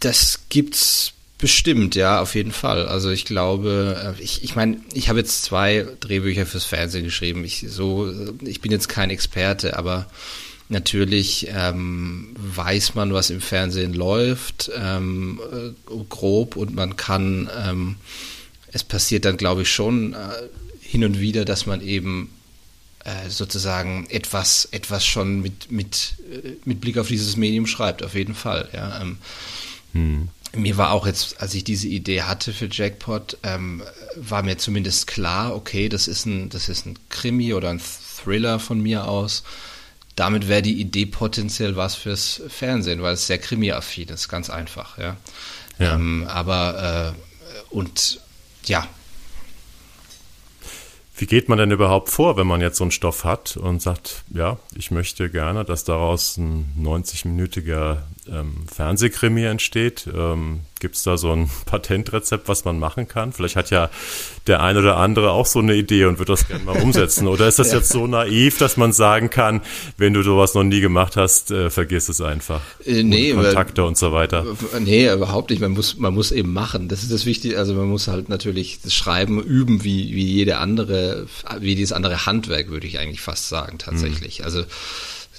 das 0.00 0.40
gibt's 0.48 1.12
bestimmt, 1.38 1.94
ja, 1.94 2.20
auf 2.20 2.34
jeden 2.34 2.52
Fall. 2.52 2.88
Also 2.88 3.10
ich 3.10 3.24
glaube, 3.24 4.14
äh, 4.18 4.22
ich, 4.22 4.42
ich 4.42 4.56
meine, 4.56 4.80
ich 4.92 5.08
habe 5.08 5.20
jetzt 5.20 5.44
zwei 5.44 5.86
Drehbücher 6.00 6.46
fürs 6.46 6.64
Fernsehen 6.64 7.04
geschrieben. 7.04 7.44
Ich 7.44 7.64
so, 7.68 8.10
äh, 8.10 8.32
ich 8.44 8.60
bin 8.60 8.72
jetzt 8.72 8.88
kein 8.88 9.10
Experte, 9.10 9.76
aber 9.76 10.06
Natürlich 10.70 11.48
ähm, 11.50 12.34
weiß 12.36 12.94
man, 12.94 13.14
was 13.14 13.30
im 13.30 13.40
Fernsehen 13.40 13.94
läuft, 13.94 14.70
ähm, 14.76 15.40
äh, 15.50 15.94
grob, 16.10 16.56
und 16.56 16.74
man 16.74 16.96
kann, 16.96 17.48
ähm, 17.56 17.96
es 18.70 18.84
passiert 18.84 19.24
dann, 19.24 19.38
glaube 19.38 19.62
ich, 19.62 19.72
schon 19.72 20.12
äh, 20.12 20.16
hin 20.80 21.04
und 21.04 21.20
wieder, 21.20 21.46
dass 21.46 21.64
man 21.64 21.80
eben 21.80 22.30
äh, 23.04 23.30
sozusagen 23.30 24.06
etwas, 24.10 24.68
etwas 24.70 25.06
schon 25.06 25.40
mit, 25.40 25.72
mit, 25.72 26.14
äh, 26.30 26.56
mit 26.66 26.82
Blick 26.82 26.98
auf 26.98 27.08
dieses 27.08 27.36
Medium 27.36 27.66
schreibt, 27.66 28.02
auf 28.02 28.14
jeden 28.14 28.34
Fall. 28.34 28.68
Ja. 28.74 29.00
Ähm, 29.00 29.18
hm. 29.92 30.28
Mir 30.54 30.76
war 30.76 30.92
auch 30.92 31.06
jetzt, 31.06 31.40
als 31.40 31.54
ich 31.54 31.64
diese 31.64 31.88
Idee 31.88 32.22
hatte 32.22 32.52
für 32.52 32.68
Jackpot, 32.70 33.38
ähm, 33.42 33.82
war 34.16 34.42
mir 34.42 34.58
zumindest 34.58 35.06
klar, 35.06 35.54
okay, 35.54 35.88
das 35.88 36.08
ist 36.08 36.26
ein, 36.26 36.50
das 36.50 36.68
ist 36.68 36.84
ein 36.84 36.98
Krimi 37.08 37.54
oder 37.54 37.70
ein 37.70 37.80
Thriller 37.80 38.58
von 38.58 38.80
mir 38.80 39.06
aus 39.06 39.44
damit 40.18 40.48
wäre 40.48 40.62
die 40.62 40.80
Idee 40.80 41.06
potenziell 41.06 41.76
was 41.76 41.94
fürs 41.94 42.42
Fernsehen, 42.48 43.02
weil 43.02 43.14
es 43.14 43.28
sehr 43.28 43.38
krimi-affin 43.38 44.08
ist, 44.08 44.28
ganz 44.28 44.50
einfach, 44.50 44.98
ja. 44.98 45.16
ja. 45.78 45.94
Ähm, 45.94 46.26
aber 46.28 47.14
äh, 47.14 47.64
und 47.70 48.20
ja. 48.64 48.86
Wie 51.16 51.26
geht 51.26 51.48
man 51.48 51.58
denn 51.58 51.70
überhaupt 51.70 52.08
vor, 52.08 52.36
wenn 52.36 52.48
man 52.48 52.60
jetzt 52.60 52.78
so 52.78 52.84
einen 52.84 52.90
Stoff 52.90 53.24
hat 53.24 53.56
und 53.56 53.80
sagt, 53.80 54.24
ja, 54.30 54.58
ich 54.74 54.90
möchte 54.90 55.30
gerne, 55.30 55.64
dass 55.64 55.84
daraus 55.84 56.36
ein 56.36 56.74
90-minütiger 56.80 57.98
ähm, 58.32 58.64
Fernsehkrimi 58.72 59.44
entsteht? 59.44 60.08
Ähm, 60.14 60.60
Gibt 60.80 60.94
es 60.94 61.02
da 61.02 61.16
so 61.16 61.32
ein 61.32 61.50
Patentrezept, 61.66 62.48
was 62.48 62.64
man 62.64 62.78
machen 62.78 63.08
kann? 63.08 63.32
Vielleicht 63.32 63.56
hat 63.56 63.70
ja 63.70 63.90
der 64.46 64.62
ein 64.62 64.76
oder 64.76 64.96
andere 64.96 65.30
auch 65.32 65.46
so 65.46 65.58
eine 65.58 65.74
Idee 65.74 66.04
und 66.04 66.18
wird 66.18 66.28
das 66.28 66.46
gerne 66.46 66.64
mal 66.64 66.80
umsetzen. 66.80 67.26
Oder 67.26 67.48
ist 67.48 67.58
das 67.58 67.72
ja. 67.72 67.78
jetzt 67.78 67.90
so 67.90 68.06
naiv, 68.06 68.58
dass 68.58 68.76
man 68.76 68.92
sagen 68.92 69.30
kann, 69.30 69.60
wenn 69.96 70.14
du 70.14 70.22
sowas 70.22 70.54
noch 70.54 70.64
nie 70.64 70.80
gemacht 70.80 71.16
hast, 71.16 71.50
äh, 71.50 71.70
vergiss 71.70 72.08
es 72.08 72.20
einfach? 72.20 72.60
Äh, 72.84 73.02
nee, 73.02 73.32
und 73.32 73.42
Kontakte 73.42 73.82
weil, 73.82 73.88
und 73.88 73.98
so 73.98 74.12
weiter. 74.12 74.44
Nee, 74.80 75.12
überhaupt 75.12 75.50
nicht. 75.50 75.60
Man 75.60 75.72
muss, 75.72 75.96
man 75.96 76.14
muss 76.14 76.30
eben 76.30 76.52
machen. 76.52 76.88
Das 76.88 77.02
ist 77.02 77.12
das 77.12 77.26
Wichtige. 77.26 77.58
Also 77.58 77.74
man 77.74 77.88
muss 77.88 78.08
halt 78.08 78.28
natürlich 78.28 78.80
das 78.82 78.94
Schreiben 78.94 79.42
üben, 79.42 79.84
wie, 79.84 80.14
wie 80.14 80.26
jede 80.26 80.58
andere, 80.58 81.26
wie 81.60 81.74
dieses 81.74 81.92
andere 81.92 82.26
Handwerk, 82.26 82.70
würde 82.70 82.86
ich 82.86 82.98
eigentlich 82.98 83.20
fast 83.20 83.48
sagen, 83.48 83.78
tatsächlich. 83.78 84.40
Mhm. 84.40 84.44
Also 84.44 84.64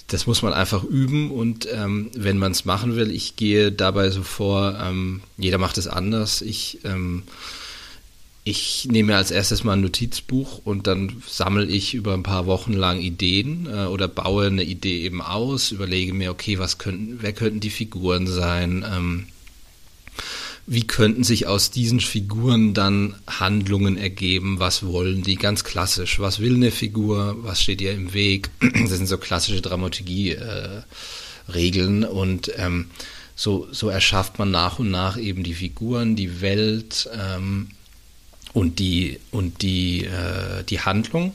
das 0.09 0.25
muss 0.25 0.41
man 0.41 0.53
einfach 0.53 0.83
üben 0.83 1.31
und 1.31 1.67
ähm, 1.71 2.09
wenn 2.15 2.37
man 2.37 2.51
es 2.51 2.65
machen 2.65 2.95
will, 2.95 3.11
ich 3.11 3.35
gehe 3.35 3.71
dabei 3.71 4.09
so 4.09 4.23
vor, 4.23 4.77
ähm, 4.81 5.21
jeder 5.37 5.59
macht 5.59 5.77
es 5.77 5.87
anders. 5.87 6.41
Ich, 6.41 6.79
ähm, 6.83 7.23
ich 8.43 8.87
nehme 8.89 9.15
als 9.15 9.29
erstes 9.29 9.63
mal 9.63 9.73
ein 9.73 9.81
Notizbuch 9.81 10.61
und 10.63 10.87
dann 10.87 11.21
sammle 11.27 11.65
ich 11.65 11.93
über 11.93 12.15
ein 12.15 12.23
paar 12.23 12.47
Wochen 12.47 12.73
lang 12.73 12.99
Ideen 12.99 13.67
äh, 13.67 13.85
oder 13.85 14.07
baue 14.07 14.47
eine 14.47 14.63
Idee 14.63 15.03
eben 15.03 15.21
aus, 15.21 15.71
überlege 15.71 16.13
mir, 16.13 16.31
okay, 16.31 16.57
was 16.57 16.79
könnten, 16.79 17.19
wer 17.21 17.33
könnten 17.33 17.59
die 17.59 17.69
Figuren 17.69 18.25
sein, 18.25 18.83
ähm, 18.91 19.27
wie 20.71 20.85
könnten 20.85 21.23
sich 21.23 21.47
aus 21.47 21.71
diesen 21.71 21.99
Figuren 21.99 22.75
dann 22.75 23.15
Handlungen 23.25 23.97
ergeben? 23.97 24.59
Was 24.59 24.85
wollen 24.85 25.23
die? 25.23 25.35
Ganz 25.35 25.63
klassisch. 25.63 26.19
Was 26.19 26.39
will 26.39 26.53
eine 26.53 26.69
Figur? 26.69 27.37
Was 27.41 27.59
steht 27.59 27.81
ihr 27.81 27.91
im 27.91 28.13
Weg? 28.13 28.51
Das 28.61 28.91
sind 28.91 29.07
so 29.07 29.17
klassische 29.17 29.61
Dramaturgie-Regeln. 29.61 32.03
Äh, 32.03 32.05
und 32.05 32.51
ähm, 32.57 32.91
so, 33.35 33.67
so 33.71 33.89
erschafft 33.89 34.37
man 34.37 34.51
nach 34.51 34.77
und 34.77 34.91
nach 34.91 35.17
eben 35.17 35.41
die 35.41 35.55
Figuren, 35.55 36.15
die 36.15 36.39
Welt 36.39 37.09
ähm, 37.19 37.69
und 38.53 38.77
die, 38.77 39.19
und 39.31 39.63
die, 39.63 40.05
äh, 40.05 40.63
die 40.69 40.81
Handlung. 40.81 41.33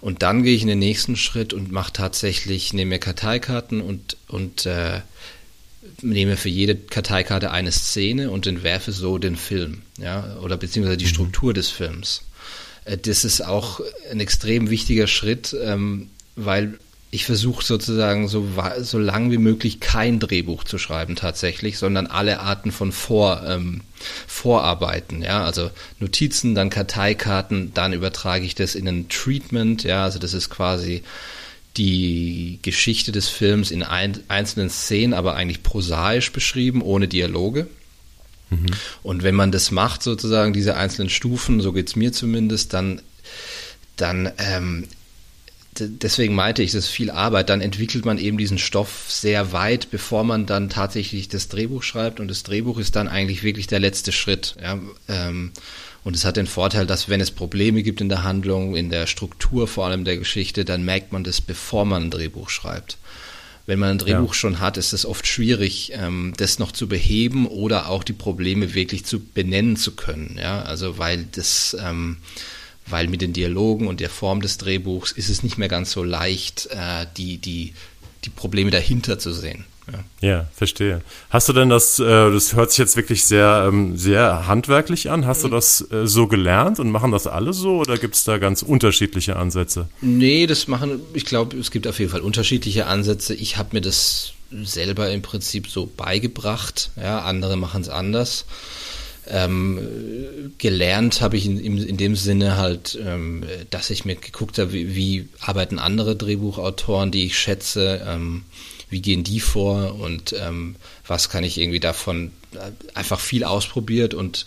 Und 0.00 0.22
dann 0.22 0.44
gehe 0.44 0.54
ich 0.54 0.62
in 0.62 0.68
den 0.68 0.78
nächsten 0.78 1.16
Schritt 1.16 1.52
und 1.52 1.72
mache 1.72 1.92
tatsächlich, 1.92 2.72
nehme 2.72 2.90
mir 2.90 3.00
Karteikarten 3.00 3.80
und, 3.80 4.16
und 4.28 4.66
äh, 4.66 5.00
nehme 6.02 6.36
für 6.36 6.48
jede 6.48 6.76
Karteikarte 6.76 7.50
eine 7.50 7.72
Szene 7.72 8.30
und 8.30 8.46
entwerfe 8.46 8.92
so 8.92 9.18
den 9.18 9.36
Film, 9.36 9.82
ja, 9.98 10.36
oder 10.38 10.56
beziehungsweise 10.56 10.96
die 10.96 11.04
mhm. 11.04 11.10
Struktur 11.10 11.54
des 11.54 11.68
Films. 11.68 12.22
Äh, 12.84 12.98
das 12.98 13.24
ist 13.24 13.44
auch 13.44 13.80
ein 14.10 14.20
extrem 14.20 14.70
wichtiger 14.70 15.06
Schritt, 15.06 15.54
ähm, 15.62 16.10
weil 16.36 16.78
ich 17.10 17.24
versuche 17.24 17.64
sozusagen 17.64 18.28
so, 18.28 18.46
so 18.80 18.98
lang 18.98 19.30
wie 19.30 19.38
möglich 19.38 19.80
kein 19.80 20.20
Drehbuch 20.20 20.64
zu 20.64 20.76
schreiben 20.76 21.16
tatsächlich, 21.16 21.78
sondern 21.78 22.06
alle 22.06 22.40
Arten 22.40 22.70
von 22.70 22.92
Vor, 22.92 23.42
ähm, 23.46 23.80
Vorarbeiten, 24.26 25.22
ja, 25.22 25.42
also 25.42 25.70
Notizen, 26.00 26.54
dann 26.54 26.68
Karteikarten, 26.68 27.72
dann 27.72 27.94
übertrage 27.94 28.44
ich 28.44 28.54
das 28.54 28.74
in 28.74 28.86
ein 28.86 29.08
Treatment, 29.08 29.84
ja, 29.84 30.04
also 30.04 30.18
das 30.18 30.34
ist 30.34 30.50
quasi 30.50 31.02
die 31.78 32.58
Geschichte 32.62 33.12
des 33.12 33.28
Films 33.28 33.70
in 33.70 33.82
ein, 33.82 34.18
einzelnen 34.28 34.68
Szenen, 34.68 35.14
aber 35.14 35.34
eigentlich 35.34 35.62
prosaisch 35.62 36.32
beschrieben, 36.32 36.82
ohne 36.82 37.08
Dialoge. 37.08 37.68
Mhm. 38.50 38.66
Und 39.02 39.22
wenn 39.22 39.34
man 39.34 39.52
das 39.52 39.70
macht, 39.70 40.02
sozusagen 40.02 40.52
diese 40.52 40.76
einzelnen 40.76 41.08
Stufen, 41.08 41.60
so 41.60 41.72
geht 41.72 41.88
es 41.88 41.96
mir 41.96 42.12
zumindest, 42.12 42.74
dann, 42.74 43.00
dann 43.96 44.32
ähm, 44.38 44.88
deswegen 45.78 46.34
meinte 46.34 46.62
ich, 46.62 46.72
das 46.72 46.84
ist 46.84 46.90
viel 46.90 47.10
Arbeit. 47.10 47.48
Dann 47.50 47.60
entwickelt 47.60 48.04
man 48.04 48.18
eben 48.18 48.38
diesen 48.38 48.58
Stoff 48.58 49.06
sehr 49.08 49.52
weit, 49.52 49.90
bevor 49.90 50.24
man 50.24 50.46
dann 50.46 50.70
tatsächlich 50.70 51.28
das 51.28 51.48
Drehbuch 51.48 51.82
schreibt. 51.82 52.20
Und 52.20 52.28
das 52.28 52.42
Drehbuch 52.42 52.78
ist 52.78 52.96
dann 52.96 53.08
eigentlich 53.08 53.42
wirklich 53.42 53.66
der 53.66 53.78
letzte 53.78 54.12
Schritt. 54.12 54.56
Ja, 54.60 54.78
ähm, 55.08 55.52
und 56.08 56.16
es 56.16 56.24
hat 56.24 56.38
den 56.38 56.46
Vorteil, 56.46 56.86
dass 56.86 57.10
wenn 57.10 57.20
es 57.20 57.30
Probleme 57.30 57.82
gibt 57.82 58.00
in 58.00 58.08
der 58.08 58.22
Handlung, 58.22 58.74
in 58.74 58.88
der 58.88 59.06
Struktur 59.06 59.68
vor 59.68 59.84
allem 59.84 60.06
der 60.06 60.16
Geschichte, 60.16 60.64
dann 60.64 60.82
merkt 60.82 61.12
man 61.12 61.22
das, 61.22 61.42
bevor 61.42 61.84
man 61.84 62.04
ein 62.04 62.10
Drehbuch 62.10 62.48
schreibt. 62.48 62.96
Wenn 63.66 63.78
man 63.78 63.90
ein 63.90 63.98
Drehbuch 63.98 64.32
ja. 64.32 64.34
schon 64.34 64.58
hat, 64.58 64.78
ist 64.78 64.94
es 64.94 65.04
oft 65.04 65.26
schwierig, 65.26 65.92
ähm, 65.92 66.32
das 66.38 66.58
noch 66.58 66.72
zu 66.72 66.88
beheben 66.88 67.46
oder 67.46 67.90
auch 67.90 68.02
die 68.02 68.14
Probleme 68.14 68.72
wirklich 68.72 69.04
zu 69.04 69.20
benennen 69.20 69.76
zu 69.76 69.96
können. 69.96 70.38
Ja, 70.40 70.62
also 70.62 70.96
weil 70.96 71.26
das 71.30 71.76
ähm, 71.78 72.16
weil 72.86 73.08
mit 73.08 73.20
den 73.20 73.34
Dialogen 73.34 73.86
und 73.86 74.00
der 74.00 74.08
Form 74.08 74.40
des 74.40 74.56
Drehbuchs 74.56 75.12
ist 75.12 75.28
es 75.28 75.42
nicht 75.42 75.58
mehr 75.58 75.68
ganz 75.68 75.90
so 75.90 76.02
leicht, 76.02 76.70
äh, 76.70 77.04
die, 77.18 77.36
die, 77.36 77.74
die 78.24 78.30
Probleme 78.30 78.70
dahinter 78.70 79.18
zu 79.18 79.34
sehen. 79.34 79.66
Ja. 79.92 80.28
ja. 80.28 80.46
verstehe. 80.54 81.02
Hast 81.30 81.48
du 81.48 81.52
denn 81.52 81.68
das, 81.68 81.98
äh, 81.98 82.04
das 82.04 82.54
hört 82.54 82.70
sich 82.70 82.78
jetzt 82.78 82.96
wirklich 82.96 83.24
sehr, 83.24 83.66
ähm, 83.68 83.96
sehr 83.96 84.46
handwerklich 84.46 85.10
an, 85.10 85.26
hast 85.26 85.44
du 85.44 85.48
das 85.48 85.90
äh, 85.90 86.06
so 86.06 86.26
gelernt 86.26 86.80
und 86.80 86.90
machen 86.90 87.12
das 87.12 87.26
alle 87.26 87.52
so 87.52 87.78
oder 87.78 87.98
gibt 87.98 88.14
es 88.14 88.24
da 88.24 88.38
ganz 88.38 88.62
unterschiedliche 88.62 89.36
Ansätze? 89.36 89.88
Nee, 90.00 90.46
das 90.46 90.68
machen, 90.68 91.00
ich 91.14 91.24
glaube, 91.24 91.56
es 91.56 91.70
gibt 91.70 91.86
auf 91.86 91.98
jeden 91.98 92.10
Fall 92.10 92.20
unterschiedliche 92.20 92.86
Ansätze. 92.86 93.34
Ich 93.34 93.56
habe 93.56 93.70
mir 93.72 93.80
das 93.80 94.32
selber 94.50 95.10
im 95.10 95.22
Prinzip 95.22 95.68
so 95.68 95.86
beigebracht, 95.86 96.90
ja, 96.96 97.20
andere 97.20 97.56
machen 97.56 97.82
es 97.82 97.88
anders. 97.88 98.46
Ähm, 99.30 100.54
gelernt 100.56 101.20
habe 101.20 101.36
ich 101.36 101.44
in, 101.44 101.58
in, 101.58 101.98
dem 101.98 102.16
Sinne 102.16 102.56
halt, 102.56 102.98
ähm, 103.04 103.44
dass 103.68 103.90
ich 103.90 104.06
mir 104.06 104.16
geguckt 104.16 104.58
habe, 104.58 104.72
wie, 104.72 104.94
wie, 104.94 105.28
arbeiten 105.40 105.78
andere 105.78 106.16
Drehbuchautoren, 106.16 107.10
die 107.10 107.26
ich 107.26 107.38
schätze, 107.38 108.00
ähm, 108.06 108.44
wie 108.90 109.02
gehen 109.02 109.24
die 109.24 109.40
vor 109.40 109.98
und 110.00 110.34
ähm, 110.38 110.76
was 111.06 111.28
kann 111.28 111.44
ich 111.44 111.58
irgendwie 111.58 111.80
davon 111.80 112.32
äh, 112.54 112.70
einfach 112.94 113.20
viel 113.20 113.44
ausprobiert 113.44 114.14
und 114.14 114.46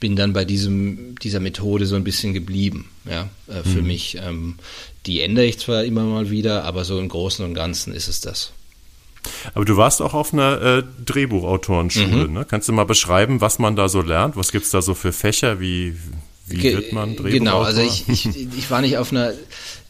bin 0.00 0.16
dann 0.16 0.32
bei 0.32 0.44
diesem, 0.44 1.14
dieser 1.18 1.40
Methode 1.40 1.86
so 1.86 1.94
ein 1.94 2.04
bisschen 2.04 2.32
geblieben, 2.32 2.90
ja, 3.04 3.28
äh, 3.48 3.62
für 3.62 3.82
mhm. 3.82 3.86
mich. 3.86 4.16
Ähm, 4.20 4.56
die 5.06 5.20
ändere 5.20 5.44
ich 5.44 5.58
zwar 5.58 5.84
immer 5.84 6.04
mal 6.04 6.30
wieder, 6.30 6.64
aber 6.64 6.84
so 6.84 6.98
im 6.98 7.08
Großen 7.08 7.44
und 7.44 7.54
Ganzen 7.54 7.94
ist 7.94 8.08
es 8.08 8.20
das. 8.20 8.52
Aber 9.54 9.66
du 9.66 9.76
warst 9.76 10.00
auch 10.00 10.14
auf 10.14 10.32
einer 10.32 10.60
äh, 10.62 10.82
Drehbuchautorenschule. 11.04 12.28
Mhm. 12.28 12.32
Ne? 12.32 12.46
Kannst 12.48 12.68
du 12.68 12.72
mal 12.72 12.84
beschreiben, 12.84 13.42
was 13.42 13.58
man 13.58 13.76
da 13.76 13.88
so 13.88 14.00
lernt? 14.00 14.36
Was 14.36 14.52
gibt 14.52 14.64
es 14.64 14.70
da 14.70 14.80
so 14.80 14.94
für 14.94 15.12
Fächer? 15.12 15.60
Wie, 15.60 15.96
wie 16.46 16.62
wird 16.62 16.92
man 16.92 17.16
Drehbuchautor? 17.16 17.30
Genau, 17.30 17.60
also 17.60 17.82
ich, 17.82 18.08
ich, 18.08 18.26
ich 18.26 18.70
war 18.70 18.80
nicht 18.80 18.96
auf 18.96 19.12
einer, 19.12 19.34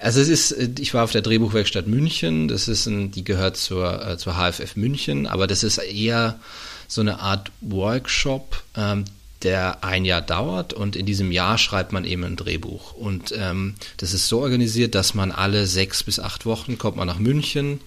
also 0.00 0.21
es 0.21 0.28
ist, 0.28 0.78
ich 0.78 0.95
war 0.95 1.04
auf 1.04 1.12
der 1.12 1.23
Drehbuchwerkstatt 1.23 1.87
München, 1.87 2.49
das 2.49 2.69
ist 2.69 2.87
ein, 2.87 3.11
die 3.11 3.23
gehört 3.23 3.57
zur, 3.57 4.07
äh, 4.07 4.16
zur 4.16 4.35
HFF 4.35 4.76
München, 4.76 5.26
aber 5.26 5.47
das 5.47 5.62
ist 5.62 5.78
eher 5.78 6.40
so 6.88 7.00
eine 7.00 7.21
Art 7.21 7.52
Workshop, 7.61 8.62
ähm, 8.76 9.04
der 9.42 9.85
ein 9.85 10.04
Jahr 10.04 10.23
dauert. 10.23 10.73
Und 10.73 10.97
in 10.97 11.07
diesem 11.07 11.33
Jahr 11.33 11.57
schreibt 11.59 11.92
man 11.92 12.04
eben 12.04 12.25
ein 12.25 12.37
Drehbuch. 12.37 12.92
Und 12.95 13.33
ähm, 13.37 13.75
das 13.97 14.12
ist 14.12 14.28
so 14.28 14.40
organisiert, 14.40 14.95
dass 14.95 15.14
man 15.14 15.33
alle 15.33 15.66
sechs 15.66 16.02
bis 16.02 16.19
acht 16.19 16.47
Wochen 16.47 16.78
kommt 16.78 16.97
man 16.97 17.07
nach 17.07 17.19
München, 17.19 17.80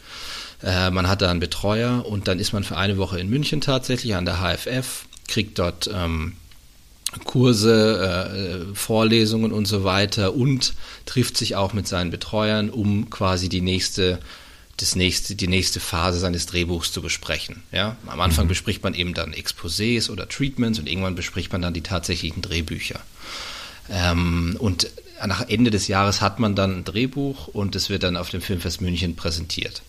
äh, 0.63 0.89
man 0.89 1.07
hat 1.07 1.21
da 1.21 1.29
einen 1.29 1.39
Betreuer. 1.39 2.05
Und 2.05 2.27
dann 2.27 2.39
ist 2.39 2.53
man 2.53 2.63
für 2.63 2.77
eine 2.77 2.97
Woche 2.97 3.19
in 3.19 3.29
München 3.29 3.61
tatsächlich 3.61 4.15
an 4.15 4.25
der 4.25 4.37
HFF, 4.37 5.05
kriegt 5.27 5.59
dort 5.59 5.89
ähm, 5.93 6.33
Kurse, 7.25 8.65
äh, 8.71 8.75
Vorlesungen 8.75 9.51
und 9.51 9.65
so 9.65 9.83
weiter 9.83 10.33
und 10.33 10.73
trifft 11.05 11.37
sich 11.37 11.55
auch 11.55 11.73
mit 11.73 11.87
seinen 11.87 12.11
Betreuern, 12.11 12.69
um 12.69 13.09
quasi 13.09 13.49
die 13.49 13.61
nächste 13.61 14.19
das 14.77 14.95
nächste, 14.95 15.35
die 15.35 15.47
nächste 15.47 15.79
Phase 15.79 16.19
seines 16.19 16.45
Drehbuchs 16.47 16.91
zu 16.91 17.01
besprechen. 17.01 17.63
Ja? 17.71 17.95
Am 18.07 18.19
Anfang 18.19 18.45
mhm. 18.45 18.49
bespricht 18.49 18.83
man 18.83 18.95
eben 18.95 19.13
dann 19.13 19.33
Exposés 19.33 20.09
oder 20.09 20.27
Treatments 20.27 20.79
und 20.79 20.89
irgendwann 20.89 21.15
bespricht 21.15 21.51
man 21.51 21.61
dann 21.61 21.73
die 21.73 21.81
tatsächlichen 21.81 22.41
Drehbücher. 22.41 22.99
Ähm, 23.89 24.55
und 24.59 24.89
nach 25.25 25.47
Ende 25.47 25.71
des 25.71 25.87
Jahres 25.87 26.21
hat 26.21 26.39
man 26.39 26.55
dann 26.55 26.79
ein 26.79 26.83
Drehbuch 26.83 27.47
und 27.47 27.75
es 27.75 27.89
wird 27.89 28.03
dann 28.03 28.17
auf 28.17 28.29
dem 28.29 28.41
Filmfest 28.41 28.81
München 28.81 29.15
präsentiert. 29.15 29.83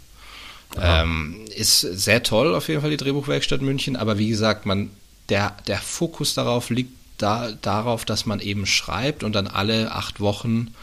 Ähm, 0.81 1.45
ist 1.55 1.81
sehr 1.81 2.23
toll 2.23 2.55
auf 2.55 2.69
jeden 2.69 2.81
Fall 2.81 2.91
die 2.91 2.97
Drehbuchwerkstatt 2.97 3.63
München, 3.63 3.97
aber 3.97 4.19
wie 4.19 4.29
gesagt, 4.29 4.67
man, 4.67 4.91
der, 5.29 5.57
der 5.67 5.79
Fokus 5.79 6.35
darauf 6.35 6.71
liegt 6.71 6.93
da, 7.19 7.53
darauf, 7.53 8.05
dass 8.05 8.27
man 8.27 8.41
eben 8.41 8.67
schreibt 8.67 9.23
und 9.23 9.33
dann 9.35 9.47
alle 9.47 9.93
acht 9.93 10.21
Wochen 10.21 10.75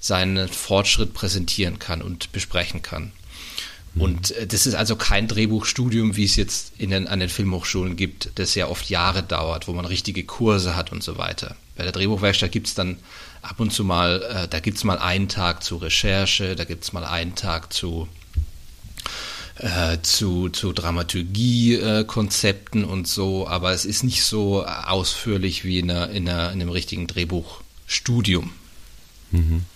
seinen 0.00 0.48
Fortschritt 0.48 1.14
präsentieren 1.14 1.78
kann 1.78 2.02
und 2.02 2.32
besprechen 2.32 2.82
kann. 2.82 3.12
Mhm. 3.94 4.02
Und 4.02 4.30
äh, 4.32 4.46
das 4.46 4.66
ist 4.66 4.74
also 4.74 4.96
kein 4.96 5.28
Drehbuchstudium, 5.28 6.16
wie 6.16 6.24
es 6.24 6.36
jetzt 6.36 6.72
in 6.78 6.90
den, 6.90 7.06
an 7.06 7.20
den 7.20 7.28
Filmhochschulen 7.28 7.96
gibt, 7.96 8.30
das 8.36 8.54
ja 8.54 8.68
oft 8.68 8.90
Jahre 8.90 9.22
dauert, 9.22 9.68
wo 9.68 9.72
man 9.72 9.84
richtige 9.86 10.24
Kurse 10.24 10.76
hat 10.76 10.92
und 10.92 11.02
so 11.02 11.18
weiter. 11.18 11.56
Bei 11.76 11.84
der 11.84 11.92
Drehbuchwerkstatt 11.92 12.52
gibt 12.52 12.68
es 12.68 12.74
dann 12.74 12.98
ab 13.42 13.60
und 13.60 13.72
zu 13.72 13.84
mal, 13.84 14.22
äh, 14.22 14.48
da 14.48 14.60
gibt 14.60 14.76
es 14.76 14.84
mal 14.84 14.98
einen 14.98 15.28
Tag 15.28 15.62
zu 15.62 15.76
Recherche, 15.76 16.54
da 16.54 16.64
gibt 16.64 16.84
es 16.84 16.92
mal 16.92 17.04
einen 17.04 17.34
Tag 17.34 17.72
zu 17.72 18.08
äh, 19.58 19.98
zu, 20.02 20.48
zu 20.48 20.72
Dramaturgie-Konzepten 20.72 22.82
äh, 22.82 22.86
und 22.86 23.06
so, 23.06 23.46
aber 23.46 23.70
es 23.72 23.84
ist 23.84 24.02
nicht 24.02 24.24
so 24.24 24.64
ausführlich 24.64 25.64
wie 25.64 25.78
in, 25.78 25.88
einer, 25.90 26.08
in, 26.10 26.28
einer, 26.28 26.50
in 26.52 26.60
einem 26.60 26.70
richtigen 26.70 27.06
Drehbuchstudium. 27.06 28.50
Mhm. 29.30 29.66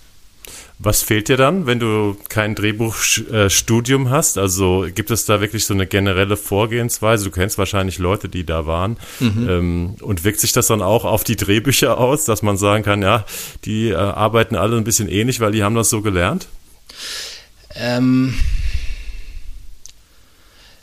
Was 0.81 1.03
fehlt 1.03 1.29
dir 1.29 1.37
dann, 1.37 1.67
wenn 1.67 1.81
du 1.81 2.17
kein 2.29 2.55
Drehbuchstudium 2.55 4.11
hast? 4.11 4.39
Also 4.39 4.87
gibt 4.95 5.11
es 5.11 5.25
da 5.25 5.41
wirklich 5.41 5.65
so 5.65 5.75
eine 5.75 5.89
generelle 5.89 6.37
Vorgehensweise? 6.37 7.25
Du 7.25 7.33
kennst 7.33 7.59
wahrscheinlich 7.59 7.99
Leute, 7.99 8.29
die 8.29 8.47
da 8.47 8.65
waren. 8.65 8.97
Mhm. 9.19 9.49
Ähm, 9.49 9.97
und 10.01 10.23
wirkt 10.23 10.39
sich 10.39 10.53
das 10.53 10.69
dann 10.69 10.81
auch 10.81 11.05
auf 11.05 11.25
die 11.25 11.35
Drehbücher 11.35 11.99
aus, 11.99 12.27
dass 12.27 12.43
man 12.43 12.57
sagen 12.57 12.85
kann, 12.85 13.03
ja, 13.03 13.25
die 13.65 13.89
äh, 13.89 13.97
arbeiten 13.97 14.55
alle 14.55 14.77
ein 14.77 14.85
bisschen 14.85 15.09
ähnlich, 15.09 15.41
weil 15.41 15.51
die 15.51 15.65
haben 15.65 15.75
das 15.75 15.91
so 15.91 16.01
gelernt? 16.01 16.47
Ähm, 17.75 18.35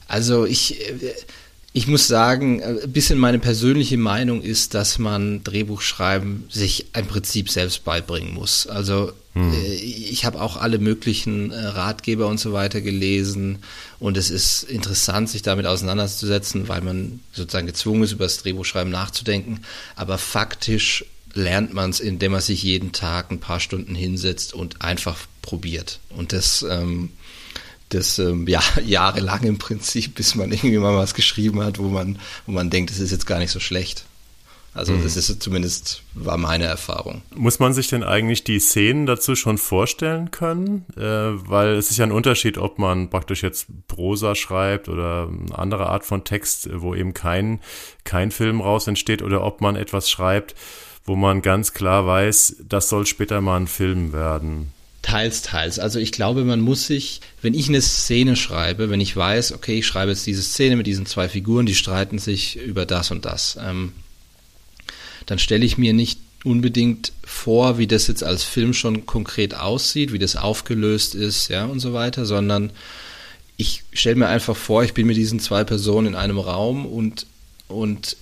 also 0.08 0.46
ich, 0.46 0.80
ich 1.74 1.88
muss 1.88 2.08
sagen, 2.08 2.64
ein 2.64 2.92
bisschen 2.92 3.20
meine 3.20 3.40
persönliche 3.40 3.98
Meinung 3.98 4.42
ist, 4.42 4.74
dass 4.74 5.00
man 5.00 5.44
Drehbuchschreiben 5.44 6.46
sich 6.50 6.86
im 6.96 7.08
Prinzip 7.08 7.50
selbst 7.50 7.84
beibringen 7.84 8.34
muss. 8.34 8.68
Also 8.68 9.12
hm. 9.36 9.54
Äh, 9.54 9.74
ich 9.74 10.26
habe 10.26 10.42
auch 10.42 10.58
alle 10.58 10.80
möglichen 10.80 11.52
äh, 11.52 11.60
Ratgeber 11.60 12.28
und 12.28 12.40
so 12.40 12.54
weiter 12.54 12.82
gelesen 12.82 13.60
und 14.00 14.18
es 14.18 14.30
ist 14.32 14.64
interessant, 14.64 15.30
sich 15.30 15.42
damit 15.42 15.66
auseinanderzusetzen, 15.66 16.68
weil 16.68 16.82
man 16.82 17.20
sozusagen 17.34 17.68
gezwungen 17.68 18.04
ist, 18.04 18.14
über 18.14 18.26
das 18.26 18.38
Drehbuchschreiben 18.38 18.92
nachzudenken. 18.92 19.62
Aber 19.96 20.18
faktisch 20.18 21.06
lernt 21.34 21.74
man 21.74 21.90
es, 21.90 22.00
indem 22.00 22.32
man 22.32 22.42
sich 22.42 22.64
jeden 22.64 22.94
Tag 22.94 23.30
ein 23.30 23.42
paar 23.42 23.60
Stunden 23.60 23.94
hinsetzt 23.94 24.54
und 24.54 24.82
einfach 24.82 25.28
probiert. 25.42 26.00
Und 26.10 26.32
das 26.32 26.66
ähm, 26.68 27.12
das 27.96 28.20
ähm, 28.20 28.48
ja, 28.48 28.62
jahrelang 28.86 29.44
im 29.44 29.58
Prinzip, 29.58 30.16
bis 30.16 30.36
man 30.36 30.52
irgendwie 30.52 30.78
mal 30.78 30.96
was 30.96 31.14
geschrieben 31.14 31.64
hat, 31.64 31.80
wo 31.80 31.90
man, 31.90 32.20
wo 32.46 32.52
man 32.52 32.70
denkt, 32.70 32.92
es 32.92 33.00
ist 33.00 33.12
jetzt 33.12 33.28
gar 33.28 33.40
nicht 33.40 33.52
so 33.52 33.60
schlecht. 33.60 34.06
Also 34.76 34.92
mhm. 34.92 35.04
das 35.04 35.16
ist 35.16 35.42
zumindest 35.42 36.04
war 36.14 36.36
meine 36.36 36.66
Erfahrung. 36.66 37.22
Muss 37.34 37.60
man 37.60 37.74
sich 37.74 37.88
denn 37.88 38.04
eigentlich 38.04 38.44
die 38.44 38.60
Szenen 38.60 39.06
dazu 39.06 39.38
schon 39.38 39.58
vorstellen 39.58 40.32
können? 40.32 40.86
Äh, 40.98 41.02
weil 41.02 41.76
es 41.76 41.92
ist 41.92 41.98
ja 41.98 42.06
ein 42.06 42.12
Unterschied, 42.12 42.58
ob 42.58 42.78
man 42.78 43.10
praktisch 43.10 43.42
jetzt 43.42 43.68
Prosa 43.88 44.36
schreibt 44.36 44.90
oder 44.90 45.30
eine 45.30 45.58
andere 45.58 45.88
Art 45.88 46.04
von 46.04 46.26
Text, 46.26 46.70
wo 46.74 46.94
eben 46.94 47.14
kein, 47.14 47.62
kein 48.04 48.32
Film 48.32 48.60
raus 48.60 48.86
entsteht 48.88 49.22
oder 49.22 49.46
ob 49.46 49.62
man 49.62 49.78
etwas 49.78 50.10
schreibt, 50.10 50.56
wo 51.06 51.16
man 51.16 51.42
ganz 51.42 51.72
klar 51.72 52.06
weiß, 52.06 52.58
das 52.68 52.90
soll 52.90 53.06
später 53.06 53.40
mal 53.40 53.58
ein 53.58 53.68
Film 53.68 54.12
werden. 54.12 54.74
Teils, 55.06 55.44
teils. 55.44 55.78
Also 55.78 56.00
ich 56.00 56.12
glaube, 56.12 56.44
man 56.46 56.62
muss 56.62 56.88
sich, 56.88 57.22
wenn 57.44 57.54
ich 57.54 57.70
eine 57.70 57.80
Szene 57.80 58.36
schreibe, 58.36 58.90
wenn 58.90 59.00
ich 59.00 59.16
weiß, 59.16 59.52
okay, 59.52 59.78
ich 59.78 59.86
schreibe 59.86 60.10
jetzt 60.10 60.26
diese 60.26 60.42
Szene 60.42 60.76
mit 60.78 60.88
diesen 60.88 61.06
zwei 61.06 61.30
Figuren, 61.30 61.68
die 61.68 61.76
streiten 61.76 62.18
sich 62.18 62.56
über 62.56 62.88
das 62.88 63.12
und 63.12 63.24
das, 63.24 63.56
ähm, 63.62 63.94
dann 65.28 65.38
stelle 65.38 65.64
ich 65.64 65.78
mir 65.78 65.94
nicht 65.94 66.20
unbedingt 66.44 67.12
vor, 67.24 67.78
wie 67.78 67.86
das 67.86 68.08
jetzt 68.08 68.24
als 68.24 68.44
Film 68.44 68.74
schon 68.74 69.06
konkret 69.06 69.54
aussieht, 69.54 70.12
wie 70.12 70.18
das 70.18 70.38
aufgelöst 70.38 71.14
ist, 71.14 71.50
ja, 71.50 71.66
und 71.66 71.82
so 71.82 71.94
weiter, 71.94 72.26
sondern 72.26 72.72
ich 73.58 73.84
stelle 73.94 74.16
mir 74.16 74.28
einfach 74.28 74.58
vor, 74.58 74.84
ich 74.84 74.96
bin 74.96 75.06
mit 75.06 75.18
diesen 75.18 75.40
zwei 75.40 75.64
Personen 75.64 76.08
in 76.08 76.16
einem 76.16 76.40
Raum 76.40 76.88
und, 76.88 77.28
und 77.68 78.18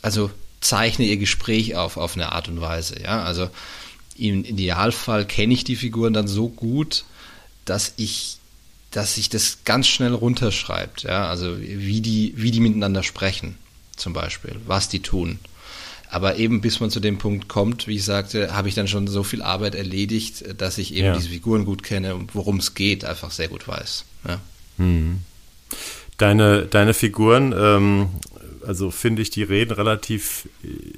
also 0.00 0.30
zeichne 0.60 1.06
ihr 1.06 1.16
Gespräch 1.16 1.74
auf, 1.74 1.96
auf 1.96 2.14
eine 2.14 2.30
Art 2.30 2.46
und 2.46 2.60
Weise, 2.60 3.02
ja, 3.02 3.24
also 3.24 3.50
im 4.18 4.44
Idealfall 4.44 5.26
kenne 5.26 5.54
ich 5.54 5.64
die 5.64 5.76
Figuren 5.76 6.12
dann 6.12 6.28
so 6.28 6.48
gut, 6.48 7.04
dass 7.64 7.92
ich 7.96 8.38
dass 8.96 9.14
sich 9.14 9.28
das 9.28 9.58
ganz 9.64 9.88
schnell 9.88 10.14
runterschreibt, 10.14 11.02
ja, 11.02 11.28
also 11.28 11.58
wie 11.60 12.00
die, 12.00 12.32
wie 12.36 12.50
die 12.50 12.60
miteinander 12.60 13.02
sprechen, 13.02 13.58
zum 13.94 14.14
Beispiel, 14.14 14.56
was 14.66 14.88
die 14.88 15.00
tun. 15.00 15.38
Aber 16.08 16.36
eben 16.36 16.62
bis 16.62 16.80
man 16.80 16.90
zu 16.90 17.00
dem 17.00 17.18
Punkt 17.18 17.46
kommt, 17.46 17.88
wie 17.88 17.96
ich 17.96 18.04
sagte, 18.04 18.56
habe 18.56 18.68
ich 18.68 18.74
dann 18.74 18.88
schon 18.88 19.06
so 19.06 19.22
viel 19.22 19.42
Arbeit 19.42 19.74
erledigt, 19.74 20.44
dass 20.56 20.78
ich 20.78 20.94
eben 20.94 21.08
ja. 21.08 21.14
diese 21.14 21.28
Figuren 21.28 21.66
gut 21.66 21.82
kenne 21.82 22.14
und 22.14 22.34
worum 22.34 22.56
es 22.56 22.74
geht, 22.74 23.04
einfach 23.04 23.32
sehr 23.32 23.48
gut 23.48 23.68
weiß. 23.68 24.04
Ja. 24.26 24.40
Hm. 24.78 25.20
Deine, 26.16 26.62
deine 26.64 26.94
Figuren, 26.94 27.54
ähm, 27.54 28.08
also 28.66 28.90
finde 28.90 29.22
ich, 29.22 29.30
die 29.30 29.42
reden 29.42 29.72
relativ 29.72 30.48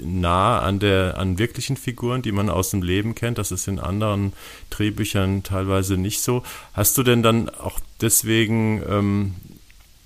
nah 0.00 0.60
an 0.60 0.78
der, 0.78 1.18
an 1.18 1.38
wirklichen 1.38 1.76
Figuren, 1.76 2.22
die 2.22 2.32
man 2.32 2.48
aus 2.48 2.70
dem 2.70 2.82
Leben 2.82 3.14
kennt. 3.14 3.38
Das 3.38 3.52
ist 3.52 3.68
in 3.68 3.78
anderen 3.78 4.32
Drehbüchern 4.70 5.42
teilweise 5.42 5.96
nicht 5.96 6.20
so. 6.20 6.42
Hast 6.72 6.96
du 6.96 7.02
denn 7.02 7.22
dann 7.22 7.48
auch 7.48 7.78
deswegen 8.00 8.82
ähm, 8.88 9.34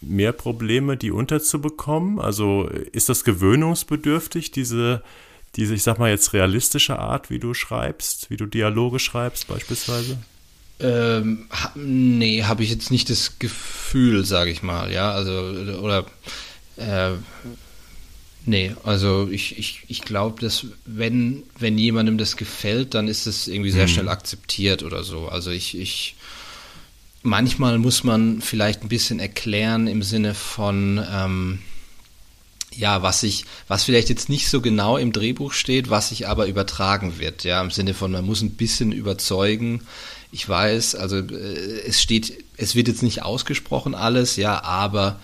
mehr 0.01 0.33
Probleme, 0.33 0.96
die 0.96 1.11
unterzubekommen? 1.11 2.18
Also 2.18 2.68
ist 2.92 3.09
das 3.09 3.25
gewöhnungsbedürftig, 3.25 4.51
diese, 4.51 5.03
diese, 5.57 5.75
ich 5.75 5.83
sag 5.83 5.98
mal 5.98 6.11
jetzt 6.11 6.33
realistische 6.33 6.98
Art, 6.98 7.31
wie 7.31 7.38
du 7.38 7.55
schreibst, 7.55 8.29
wie 8.31 8.37
du 8.37 8.46
Dialoge 8.46 8.98
schreibst 8.98 9.46
beispielsweise? 9.46 10.18
Ähm, 10.81 11.46
nee, 11.77 12.42
habe 12.42 12.64
ich 12.64 12.70
jetzt 12.70 12.90
nicht 12.90 13.09
das 13.09 13.38
Gefühl, 13.38 14.25
sage 14.25 14.51
ich 14.51 14.64
mal, 14.64 14.90
ja, 14.90 15.12
also 15.12 15.31
oder 15.81 16.07
äh, 16.76 17.12
nee, 18.46 18.74
also 18.85 19.28
ich, 19.30 19.58
ich, 19.58 19.85
ich 19.88 20.02
glaube, 20.02 20.40
dass 20.40 20.66
wenn, 20.85 21.42
wenn 21.58 21.78
jemandem 21.78 22.18
das 22.18 22.37
gefällt, 22.37 22.94
dann 22.94 23.08
ist 23.08 23.26
es 23.26 23.48
irgendwie 23.48 23.70
sehr 23.70 23.87
mhm. 23.87 23.92
schnell 23.92 24.08
akzeptiert 24.08 24.82
oder 24.82 25.04
so. 25.04 25.28
Also 25.28 25.50
ich, 25.50 25.76
ich 25.78 26.16
manchmal 27.22 27.78
muss 27.78 28.04
man 28.04 28.40
vielleicht 28.40 28.82
ein 28.82 28.88
bisschen 28.88 29.20
erklären 29.20 29.87
im 29.87 30.02
Sinne 30.02 30.35
von, 30.35 31.04
ähm, 31.11 31.58
ja, 32.74 33.02
was 33.02 33.22
ich, 33.22 33.44
was 33.68 33.85
vielleicht 33.85 34.08
jetzt 34.08 34.28
nicht 34.28 34.48
so 34.48 34.61
genau 34.61 34.96
im 34.96 35.12
Drehbuch 35.12 35.52
steht, 35.52 35.90
was 35.90 36.08
sich 36.08 36.26
aber 36.28 36.46
übertragen 36.46 37.18
wird, 37.18 37.44
ja, 37.44 37.61
im 37.61 37.70
Sinne 37.70 37.94
von, 37.94 38.12
man 38.12 38.24
muss 38.24 38.42
ein 38.42 38.54
bisschen 38.54 38.92
überzeugen. 38.92 39.82
Ich 40.30 40.48
weiß, 40.48 40.94
also 40.94 41.18
äh, 41.18 41.82
es 41.87 42.00
steht, 42.00 42.44
es 42.56 42.74
wird 42.74 42.88
jetzt 42.88 43.02
nicht 43.02 43.22
ausgesprochen 43.22 43.94
alles, 43.94 44.37
ja, 44.37 44.62
aber 44.62 45.20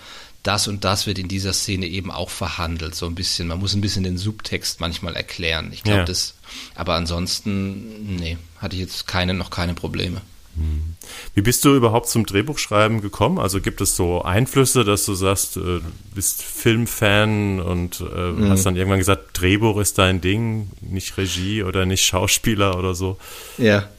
das 0.48 0.66
und 0.66 0.82
das 0.84 1.06
wird 1.06 1.18
in 1.18 1.28
dieser 1.28 1.52
Szene 1.52 1.86
eben 1.86 2.10
auch 2.10 2.30
verhandelt, 2.30 2.94
so 2.94 3.04
ein 3.04 3.14
bisschen. 3.14 3.48
Man 3.48 3.58
muss 3.58 3.74
ein 3.74 3.82
bisschen 3.82 4.02
den 4.02 4.16
Subtext 4.16 4.80
manchmal 4.80 5.14
erklären. 5.14 5.70
Ich 5.74 5.82
glaube, 5.82 6.00
ja. 6.00 6.04
das, 6.06 6.36
aber 6.74 6.94
ansonsten, 6.94 8.16
nee, 8.16 8.38
hatte 8.56 8.74
ich 8.74 8.80
jetzt 8.80 9.06
keine, 9.06 9.34
noch 9.34 9.50
keine 9.50 9.74
Probleme. 9.74 10.22
Hm. 10.56 10.96
Wie 11.34 11.42
bist 11.42 11.66
du 11.66 11.76
überhaupt 11.76 12.08
zum 12.08 12.24
Drehbuchschreiben 12.24 13.02
gekommen? 13.02 13.38
Also 13.38 13.60
gibt 13.60 13.82
es 13.82 13.94
so 13.94 14.22
Einflüsse, 14.22 14.84
dass 14.84 15.04
du 15.04 15.14
sagst, 15.14 15.56
du 15.56 15.76
äh, 15.76 15.80
bist 16.14 16.42
Filmfan 16.42 17.60
und 17.60 18.00
äh, 18.00 18.32
mhm. 18.32 18.48
hast 18.48 18.64
dann 18.64 18.76
irgendwann 18.76 19.00
gesagt, 19.00 19.38
Drehbuch 19.38 19.78
ist 19.78 19.98
dein 19.98 20.22
Ding, 20.22 20.70
nicht 20.80 21.18
Regie 21.18 21.62
oder 21.62 21.84
nicht 21.84 22.06
Schauspieler 22.06 22.78
oder 22.78 22.94
so? 22.94 23.18
Ja. 23.58 23.90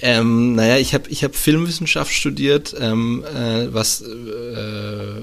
Ähm, 0.00 0.54
naja, 0.54 0.76
ich 0.76 0.94
habe 0.94 1.08
ich 1.10 1.24
hab 1.24 1.34
Filmwissenschaft 1.34 2.12
studiert, 2.12 2.74
ähm, 2.78 3.24
äh, 3.24 3.72
was, 3.72 4.00
äh, 4.00 4.06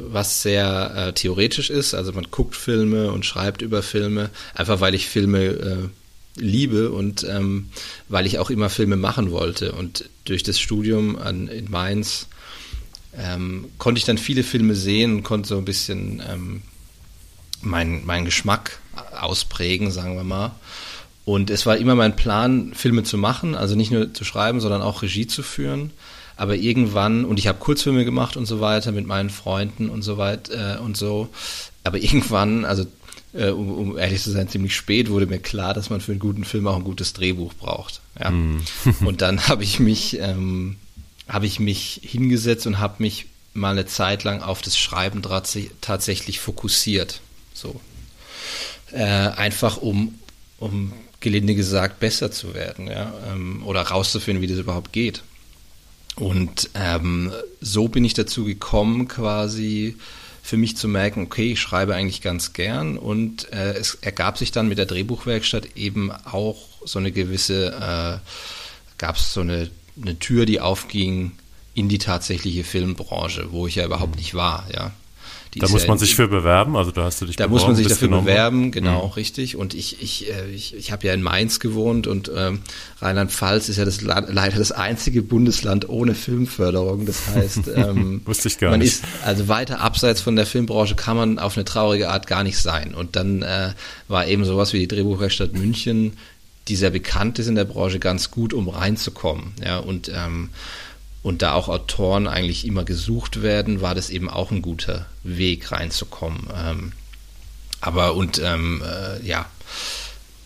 was 0.10 0.42
sehr 0.42 0.94
äh, 0.96 1.14
theoretisch 1.14 1.70
ist. 1.70 1.94
Also 1.94 2.12
man 2.12 2.28
guckt 2.30 2.56
Filme 2.56 3.12
und 3.12 3.26
schreibt 3.26 3.62
über 3.62 3.82
Filme, 3.84 4.30
einfach 4.54 4.82
weil 4.82 4.94
ich 4.94 5.08
Filme 5.08 5.44
äh, 5.46 5.78
liebe 6.36 6.92
und 6.92 7.24
ähm, 7.24 7.70
weil 8.10 8.26
ich 8.26 8.38
auch 8.40 8.50
immer 8.50 8.70
Filme 8.70 8.98
machen 8.98 9.32
wollte. 9.32 9.72
Und 9.72 10.10
durch 10.26 10.44
das 10.44 10.60
Studium 10.60 11.18
an, 11.18 11.48
in 11.48 11.72
Mainz 11.72 12.28
ähm, 13.18 13.70
konnte 13.78 14.00
ich 14.00 14.06
dann 14.06 14.18
viele 14.18 14.44
Filme 14.44 14.76
sehen 14.76 15.18
und 15.18 15.24
konnte 15.24 15.48
so 15.48 15.58
ein 15.58 15.66
bisschen 15.66 16.22
ähm, 16.30 16.62
meinen 17.62 18.06
mein 18.06 18.26
Geschmack 18.26 18.80
ausprägen, 19.20 19.92
sagen 19.92 20.18
wir 20.18 20.26
mal. 20.26 20.56
Und 21.26 21.50
es 21.50 21.66
war 21.66 21.78
immer 21.78 21.96
mein 21.96 22.16
Plan, 22.16 22.74
Filme 22.76 23.04
zu 23.04 23.18
machen, 23.18 23.56
also 23.56 23.76
nicht 23.76 23.92
nur 23.92 24.14
zu 24.14 24.24
schreiben, 24.24 24.62
sondern 24.62 24.84
auch 24.84 25.02
Regie 25.02 25.26
zu 25.26 25.42
führen. 25.42 25.92
Aber 26.38 26.56
irgendwann, 26.56 27.26
und 27.26 27.40
ich 27.40 27.48
habe 27.48 27.58
Kurzfilme 27.58 28.06
gemacht 28.06 28.38
und 28.38 28.46
so 28.46 28.60
weiter 28.62 28.92
mit 28.92 29.08
meinen 29.08 29.32
Freunden 29.32 29.90
und 29.90 30.04
so 30.04 30.18
weiter 30.18 30.78
äh, 30.78 30.80
und 30.80 30.96
so. 30.96 31.30
Aber 31.84 31.98
irgendwann, 31.98 32.64
also 32.66 32.86
äh, 33.34 33.50
um, 33.50 33.72
um, 33.72 33.98
ehrlich 33.98 34.22
zu 34.22 34.32
sein, 34.32 34.50
ziemlich 34.50 34.76
spät 34.76 35.10
wurde 35.10 35.26
mir 35.26 35.40
klar, 35.40 35.74
dass 35.74 35.90
man 35.90 36.00
für 36.00 36.12
einen 36.12 36.20
guten 36.20 36.46
Film 36.46 36.68
auch 36.68 36.76
ein 36.76 36.84
gutes 36.84 37.14
Drehbuch 37.14 37.54
braucht. 37.54 38.02
Ja? 38.20 38.30
Mm. 38.32 38.62
und 39.06 39.22
dann 39.22 39.48
habe 39.48 39.64
ich 39.64 39.80
mich, 39.80 40.20
ähm, 40.20 40.76
habe 41.28 41.48
ich 41.48 41.60
mich 41.60 42.02
hingesetzt 42.04 42.68
und 42.68 42.80
habe 42.80 42.96
mich 43.00 43.26
mal 43.54 43.72
eine 43.72 43.86
Zeit 43.86 44.24
lang 44.24 44.42
auf 44.42 44.62
das 44.62 44.78
Schreiben 44.78 45.22
tatsächlich 45.82 46.40
fokussiert. 46.40 47.22
So. 47.54 47.80
Äh, 48.92 49.04
einfach 49.04 49.78
um, 49.78 50.20
um 50.60 50.94
gelinde 51.26 51.56
gesagt 51.56 52.00
besser 52.00 52.32
zu 52.32 52.54
werden, 52.54 52.86
ja, 52.86 53.12
ähm, 53.32 53.64
oder 53.66 53.82
rauszufinden, 53.82 54.44
wie 54.44 54.48
das 54.48 54.60
überhaupt 54.60 54.94
geht. 54.94 55.24
Und 56.18 56.70
ähm, 56.76 57.34
so 57.60 57.88
bin 57.88 58.06
ich 58.06 58.14
dazu 58.14 58.46
gekommen, 58.46 59.08
quasi 59.08 59.96
für 60.44 60.56
mich 60.56 60.78
zu 60.78 60.88
merken, 60.88 61.24
okay, 61.24 61.54
ich 61.54 61.60
schreibe 61.60 61.96
eigentlich 61.96 62.22
ganz 62.22 62.54
gern 62.54 63.00
und 63.00 63.52
äh, 63.52 63.74
es 63.74 63.96
ergab 63.96 64.38
sich 64.38 64.52
dann 64.52 64.68
mit 64.68 64.78
der 64.78 64.86
Drehbuchwerkstatt 64.86 65.76
eben 65.76 66.12
auch 66.12 66.68
so 66.86 67.00
eine 67.00 67.12
gewisse, 67.12 67.70
äh, 67.70 68.20
gab 69.00 69.16
es 69.16 69.34
so 69.34 69.42
eine, 69.42 69.72
eine 70.00 70.20
Tür, 70.20 70.46
die 70.46 70.62
aufging 70.62 71.32
in 71.74 71.90
die 71.90 71.98
tatsächliche 71.98 72.64
Filmbranche, 72.64 73.52
wo 73.52 73.66
ich 73.66 73.76
ja 73.76 73.86
überhaupt 73.86 74.16
nicht 74.18 74.36
war, 74.36 74.68
ja. 74.72 74.94
Da 75.60 75.68
muss 75.70 75.84
ja 75.84 75.88
man 75.88 75.98
sich 75.98 76.15
für 76.15 76.28
bewerben, 76.28 76.76
also 76.76 76.91
da 76.91 77.04
hast 77.04 77.22
du 77.22 77.26
dich 77.26 77.36
Da 77.36 77.48
muss 77.48 77.65
man 77.65 77.76
sich 77.76 77.88
dafür 77.88 78.10
bewerben, 78.10 78.72
genau, 78.72 79.08
mhm. 79.08 79.13
richtig. 79.13 79.56
Und 79.56 79.74
ich, 79.74 80.02
ich, 80.02 80.30
äh, 80.30 80.50
ich, 80.52 80.76
ich 80.76 80.91
habe 80.91 81.08
ja 81.08 81.13
in 81.13 81.22
Mainz 81.22 81.60
gewohnt 81.60 82.08
und 82.08 82.30
ähm, 82.36 82.62
Rheinland-Pfalz 83.02 83.70
ist 83.70 83.78
ja 83.78 83.86
das 83.86 84.02
leider 84.02 84.58
das 84.58 84.72
einzige 84.72 85.22
Bundesland 85.22 85.88
ohne 85.88 86.13
Filmförderung. 86.13 87.06
Das 87.06 87.28
heißt, 87.28 87.62
ähm, 87.76 88.22
wusste 88.26 88.50
ich 88.50 88.58
gar 88.58 88.72
man 88.72 88.80
nicht. 88.80 88.94
ist 88.94 89.06
also 89.24 89.48
weiter 89.48 89.80
abseits 89.80 90.22
von 90.22 90.36
der 90.36 90.46
Filmbranche 90.46 90.96
kann 90.96 91.18
man 91.18 91.39
auf 91.39 91.58
eine 91.58 91.65
traurige 91.65 92.10
Art 92.10 92.28
gar 92.28 92.44
nicht 92.44 92.58
sein. 92.58 92.94
Und 92.94 93.15
dann 93.15 93.41
äh, 93.41 93.74
war 94.08 94.28
eben 94.28 94.46
sowas 94.46 94.74
wie 94.74 94.80
die 94.80 94.88
Drehbuchwerkstatt 94.88 95.54
München, 95.54 96.18
die 96.68 96.76
sehr 96.76 96.89
bekannt 96.89 97.39
ist 97.39 97.48
in 97.48 97.56
der 97.56 97.65
Branche, 97.65 98.00
ganz 98.00 98.32
gut, 98.32 98.54
um 98.54 98.70
reinzukommen. 98.70 99.54
Ja, 99.63 99.78
und 99.78 100.10
ähm, 100.13 100.50
und 101.26 101.42
da 101.42 101.54
auch 101.54 101.70
Autoren 101.70 102.28
eigentlich 102.28 102.68
immer 102.68 102.84
gesucht 102.84 103.42
werden, 103.42 103.82
war 103.82 103.96
das 103.96 104.12
eben 104.12 104.30
auch 104.30 104.52
ein 104.52 104.62
guter 104.62 105.08
Weg 105.24 105.72
reinzukommen. 105.72 106.46
Ähm, 106.56 106.92
aber 107.82 108.14
und 108.14 108.40
ähm, 108.44 108.84
äh, 108.86 109.26
ja, 109.26 109.48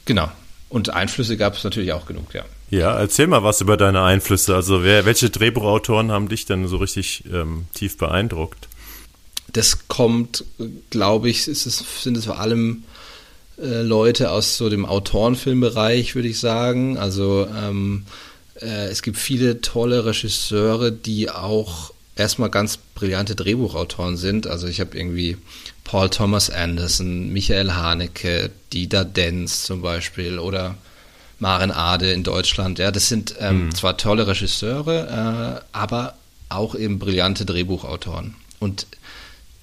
genau. 0.06 0.32
Und 0.70 0.92
Einflüsse 0.92 1.36
gab 1.36 1.58
es 1.58 1.65
natürlich 1.65 1.92
auch 1.92 2.06
genug, 2.06 2.34
ja. 2.34 2.46
Ja, 2.70 2.98
erzähl 2.98 3.28
mal 3.28 3.44
was 3.44 3.60
über 3.60 3.76
deine 3.76 4.04
Einflüsse. 4.04 4.56
Also 4.56 4.82
wer, 4.82 5.04
welche 5.04 5.30
Drehbuchautoren 5.30 6.13
haben 6.13 6.30
dich 6.30 6.46
denn 6.46 6.65
so 6.70 6.78
richtig 6.78 7.26
ähm, 7.30 7.65
tief 7.74 7.98
beeindruckt? 7.98 8.70
Das 9.52 9.89
kommt, 9.89 10.46
glaube 10.92 11.30
ich, 11.30 11.46
es, 11.50 11.63
sind 12.02 12.15
es 12.15 12.24
vor 12.24 12.39
allem 12.39 12.86
äh, 13.58 13.82
Leute 13.82 14.32
aus 14.32 14.56
so 14.56 14.70
dem 14.70 14.86
Autorenfilmbereich, 14.86 16.15
würde 16.15 16.30
ich 16.30 16.39
sagen. 16.39 16.98
Also 16.98 17.50
ähm, 17.54 18.06
äh, 18.62 18.88
es 18.88 19.02
gibt 19.02 19.17
viele 19.17 19.62
tolle 19.62 20.06
Regisseure, 20.06 20.91
die 20.91 21.30
auch 21.30 21.93
erstmal 22.15 22.50
ganz 22.50 22.78
brillante 22.78 23.36
Drehbuchautoren 23.36 24.17
sind. 24.17 24.48
Also 24.48 24.67
ich 24.67 24.80
habe 24.80 24.98
irgendwie 24.98 25.38
Paul 25.84 26.10
Thomas 26.10 26.50
Anderson, 26.50 27.30
Michael 27.30 27.72
Haneke, 27.72 28.52
Dieter 28.74 29.06
Denz 29.06 29.63
zum 29.63 29.82
Beispiel 29.82 30.38
oder 30.38 30.76
Maren 31.39 31.72
Ade 31.72 32.12
in 32.12 32.24
Deutschland. 32.24 32.80
Ja, 32.80 32.91
das 32.91 33.08
sind 33.08 33.36
ähm, 33.39 33.65
mhm. 33.65 33.76
zwar 33.76 33.98
tolle 33.98 34.28
Regisseure, 34.28 35.62
äh, 35.62 35.65
aber 35.72 36.15
auch 36.50 36.76
eben 36.76 37.00
brillante 37.00 37.45
Drehbuchautoren. 37.45 38.36
Und 38.60 38.88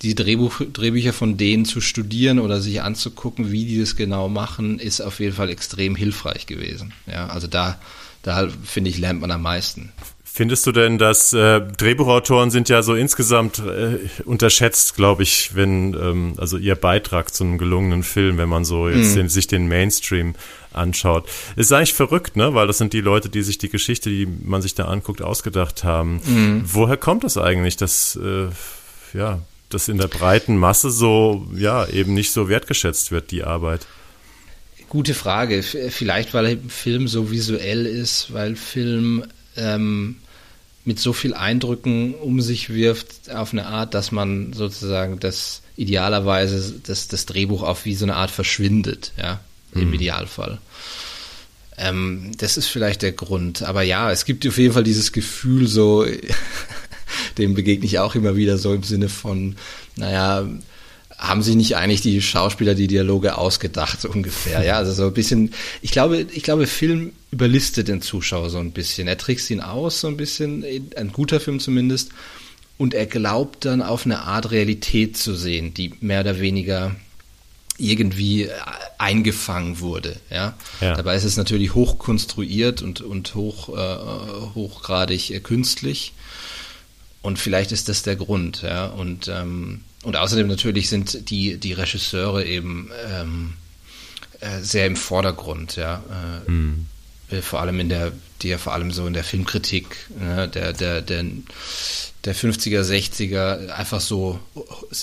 die 0.03 0.15
Drehbuch, 0.15 0.61
Drehbücher 0.73 1.13
von 1.13 1.37
denen 1.37 1.65
zu 1.65 1.81
studieren 1.81 2.39
oder 2.39 2.61
sich 2.61 2.83
anzugucken, 2.83 3.51
wie 3.51 3.67
die 3.67 3.81
das 3.81 3.97
genau 3.97 4.29
machen, 4.29 4.79
ist 4.79 5.01
auf 5.01 5.21
jeden 5.21 5.35
Fall 5.35 5.51
extrem 5.51 5.97
hilfreich 5.97 6.47
gewesen. 6.47 6.93
Ja, 7.07 7.29
also 7.29 7.47
da 7.47 7.79
da 8.27 8.49
finde 8.65 8.91
ich, 8.91 8.99
lernt 8.99 9.21
man 9.21 9.31
am 9.31 9.43
meisten. 9.43 9.93
Findest 10.25 10.67
du 10.67 10.73
denn, 10.73 10.99
dass 10.99 11.33
äh, 11.33 11.61
Drehbuchautoren 11.63 12.51
sind 12.51 12.69
ja 12.69 12.83
so 12.83 12.95
insgesamt 12.95 13.59
äh, 13.61 13.99
unterschätzt, 14.27 14.95
glaube 14.95 15.23
ich, 15.23 15.55
wenn 15.55 15.95
ähm, 15.95 16.35
also 16.37 16.59
ihr 16.59 16.75
Beitrag 16.75 17.33
zu 17.33 17.45
einem 17.45 17.57
gelungenen 17.57 18.03
Film, 18.03 18.37
wenn 18.37 18.49
man 18.51 18.67
so 18.67 18.89
jetzt 18.91 19.13
mhm. 19.13 19.17
den, 19.17 19.29
sich 19.31 19.47
den 19.47 19.67
Mainstream 19.67 20.35
anschaut, 20.75 21.27
ist 21.55 21.73
eigentlich 21.73 21.95
verrückt, 21.95 22.37
ne? 22.37 22.53
Weil 22.53 22.67
das 22.67 22.77
sind 22.77 22.93
die 22.93 23.01
Leute, 23.01 23.31
die 23.31 23.41
sich 23.41 23.57
die 23.57 23.71
Geschichte, 23.71 24.11
die 24.11 24.27
man 24.27 24.61
sich 24.61 24.75
da 24.75 24.87
anguckt, 24.87 25.23
ausgedacht 25.23 25.85
haben. 25.85 26.21
Mhm. 26.27 26.65
Woher 26.67 26.99
kommt 26.99 27.25
das 27.25 27.39
eigentlich, 27.39 27.79
dass 27.79 28.17
äh, 28.17 28.49
ja, 29.17 29.39
dass 29.71 29.89
in 29.89 29.97
der 29.97 30.09
breiten 30.09 30.59
Masse 30.59 30.91
so 30.91 31.47
ja 31.55 31.87
eben 31.87 32.13
nicht 32.13 32.33
so 32.33 32.51
wertgeschätzt 32.51 33.11
wird 33.11 33.31
die 33.31 33.45
Arbeit? 33.45 33.87
Gute 34.89 35.15
Frage. 35.15 35.63
Vielleicht, 35.63 36.33
weil 36.35 36.59
Film 36.69 37.09
so 37.09 37.31
visuell 37.31 37.87
ist, 37.87 38.33
weil 38.33 38.57
Film 38.57 39.25
ähm, 39.57 40.17
mit 40.85 41.01
so 41.01 41.13
viel 41.13 41.35
Eindrücken 41.35 42.15
um 42.15 42.41
sich 42.41 42.71
wirft 42.71 43.31
auf 43.31 43.53
eine 43.53 43.67
Art, 43.67 43.95
dass 43.95 44.13
man 44.13 44.53
sozusagen 44.53 45.19
das 45.19 45.63
idealerweise 45.77 46.75
das, 46.85 47.09
das 47.09 47.27
Drehbuch 47.27 47.63
auf 47.63 47.85
wie 47.85 47.95
so 47.95 48.05
eine 48.05 48.15
Art 48.15 48.31
verschwindet, 48.31 49.13
ja, 49.19 49.41
im 49.75 49.89
mhm. 49.89 49.95
Idealfall. 49.95 50.59
Ähm, 51.77 52.31
das 52.39 52.57
ist 52.57 52.69
vielleicht 52.69 53.03
der 53.03 53.13
Grund. 53.13 53.63
Aber 53.63 53.83
ja, 53.83 54.11
es 54.11 54.25
gibt 54.25 54.47
auf 54.47 54.59
jeden 54.59 54.73
Fall 54.73 54.85
dieses 54.85 55.13
Gefühl 55.13 55.67
so, 55.67 56.07
dem 57.39 57.55
begegne 57.55 57.85
ich 57.85 57.99
auch 57.99 58.15
immer 58.15 58.37
wieder 58.37 58.57
so 58.57 58.73
im 58.73 58.83
Sinne 58.83 59.09
von, 59.09 59.57
naja, 59.97 60.47
haben 61.19 61.43
sich 61.43 61.57
nicht 61.57 61.77
eigentlich 61.77 62.03
die 62.03 62.21
Schauspieler 62.21 62.75
die 62.75 62.89
Dialoge 62.89 63.39
ausgedacht, 63.39 64.01
so 64.01 64.11
ungefähr. 64.11 64.63
Ja, 64.63 64.77
also 64.77 64.93
so 64.93 65.07
ein 65.07 65.15
bisschen, 65.15 65.53
ich 65.81 65.91
glaube, 65.91 66.27
ich 66.33 66.43
glaube, 66.43 66.67
Film 66.67 67.13
überlistet 67.31 67.89
den 67.89 68.03
Zuschauer 68.03 68.51
so 68.51 68.59
ein 68.59 68.73
bisschen. 68.73 69.09
Er 69.09 69.17
trickst 69.17 69.51
ihn 69.51 69.61
aus, 69.61 70.01
so 70.01 70.09
ein 70.09 70.17
bisschen, 70.17 70.65
ein 70.97 71.13
guter 71.13 71.41
Film 71.41 71.61
zumindest. 71.61 72.11
Und 72.79 72.93
er 72.93 73.07
glaubt 73.07 73.65
dann 73.65 73.81
auf 73.81 74.05
eine 74.05 74.21
Art 74.21 74.51
Realität 74.51 75.17
zu 75.17 75.35
sehen, 75.35 75.73
die 75.73 75.95
mehr 76.01 76.21
oder 76.21 76.41
weniger 76.41 76.95
irgendwie 77.79 78.49
eingefangen 78.99 79.81
wurde. 79.81 80.17
Ja? 80.31 80.55
ja. 80.81 80.95
Dabei 80.95 81.17
ist 81.17 81.25
es 81.25 81.37
natürlich 81.37 81.75
hoch 81.75 81.99
konstruiert 81.99 82.83
und, 82.83 83.01
und 83.01 83.35
hoch, 83.35 83.71
äh, 83.71 84.55
hochgradig 84.55 85.31
äh, 85.31 85.41
künstlich. 85.41 86.13
Und 87.23 87.39
vielleicht 87.39 87.73
ist 87.73 87.89
das 87.89 88.03
der 88.03 88.17
Grund. 88.17 88.63
Ja? 88.63 88.87
Und 88.87 89.29
ähm, 89.29 89.83
und 90.07 90.15
außerdem 90.15 90.47
natürlich 90.47 90.89
sind 90.89 91.31
die, 91.31 91.57
die 91.59 91.73
Regisseure 91.73 92.45
eben 92.45 92.91
ähm, 93.09 93.55
äh, 94.39 94.61
sehr 94.61 94.87
im 94.87 94.95
Vordergrund, 94.95 95.75
ja. 95.75 96.01
Äh, 96.47 96.49
mhm. 96.49 96.87
Vor 97.43 97.61
allem 97.61 97.81
in 97.81 97.89
der, 97.89 98.13
die 98.41 98.51
ja 98.51 98.59
vor 98.59 98.73
allem 98.73 98.93
so 98.93 99.05
in 99.09 99.15
der 99.15 99.25
Filmkritik 99.25 99.97
ne, 100.17 100.47
der, 100.47 100.73
der, 100.73 101.03
der, 101.03 101.25
der 102.25 102.37
50er, 102.37 102.83
60er 102.83 103.71
einfach 103.71 104.01
so 104.01 104.39